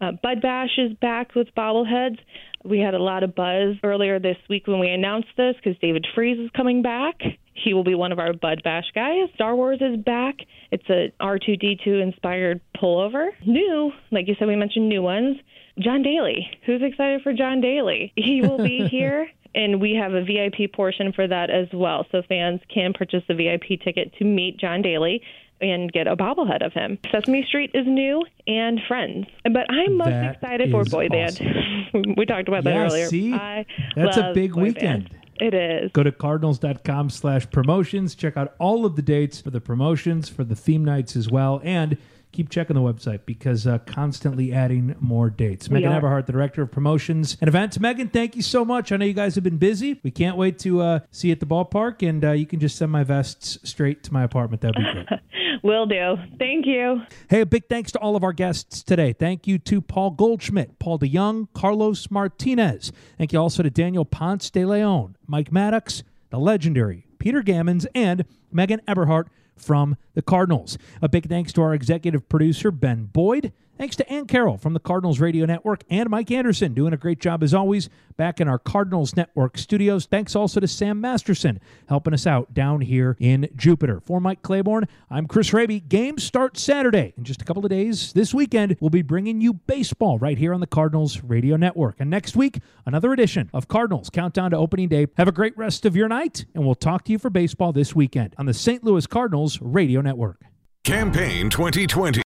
[0.00, 2.18] Uh, Bud Bash is back with bobbleheads.
[2.64, 6.06] We had a lot of buzz earlier this week when we announced this because David
[6.14, 7.20] Freese is coming back.
[7.52, 9.28] He will be one of our Bud Bash guys.
[9.34, 10.36] Star Wars is back.
[10.70, 13.28] It's a R2D2 inspired pullover.
[13.46, 15.36] New, like you said, we mentioned new ones.
[15.78, 16.50] John Daly.
[16.64, 18.12] Who's excited for John Daly?
[18.16, 19.28] He will be here.
[19.54, 22.06] And we have a VIP portion for that as well.
[22.12, 25.22] So fans can purchase a VIP ticket to meet John Daly
[25.60, 26.98] and get a bobblehead of him.
[27.12, 29.26] Sesame Street is new and Friends.
[29.44, 31.40] But I'm most That excited for Boy Band.
[32.16, 33.06] we talked about that Yeah, earlier.
[33.06, 33.32] see?
[33.34, 35.10] I That's a big Boy weekend.
[35.10, 35.16] Band.
[35.40, 35.90] It is.
[35.92, 38.14] Go to cardinals.com slash promotions.
[38.14, 41.60] Check out all of the dates for the promotions, for the theme nights as well.
[41.64, 41.96] And
[42.32, 45.68] keep checking the website because uh, constantly adding more dates.
[45.68, 45.96] We Megan are.
[45.96, 47.78] Eberhardt, the Director of Promotions and Events.
[47.80, 48.92] Megan, thank you so much.
[48.92, 50.00] I know you guys have been busy.
[50.02, 52.06] We can't wait to uh, see you at the ballpark.
[52.06, 54.62] And uh, you can just send my vests straight to my apartment.
[54.62, 55.20] That'd be great.
[55.62, 56.16] Will do.
[56.38, 57.02] Thank you.
[57.28, 59.12] Hey, a big thanks to all of our guests today.
[59.12, 62.92] Thank you to Paul Goldschmidt, Paul DeJong, Carlos Martinez.
[63.18, 68.24] Thank you also to Daniel Ponce de Leon, Mike Maddux, the legendary Peter Gammons, and
[68.50, 69.28] Megan Eberhardt
[69.60, 70.78] from the Cardinals.
[71.02, 73.52] A big thanks to our executive producer, Ben Boyd.
[73.80, 77.18] Thanks to Ann Carroll from the Cardinals Radio Network and Mike Anderson doing a great
[77.18, 77.88] job as always
[78.18, 80.04] back in our Cardinals Network studios.
[80.04, 81.58] Thanks also to Sam Masterson
[81.88, 84.02] helping us out down here in Jupiter.
[84.04, 85.80] For Mike Claiborne, I'm Chris Raby.
[85.80, 87.14] Games start Saturday.
[87.16, 90.52] In just a couple of days this weekend, we'll be bringing you baseball right here
[90.52, 91.96] on the Cardinals Radio Network.
[92.00, 95.06] And next week, another edition of Cardinals Countdown to Opening Day.
[95.16, 97.96] Have a great rest of your night, and we'll talk to you for baseball this
[97.96, 98.84] weekend on the St.
[98.84, 100.44] Louis Cardinals Radio Network.
[100.84, 102.18] Campaign 2020.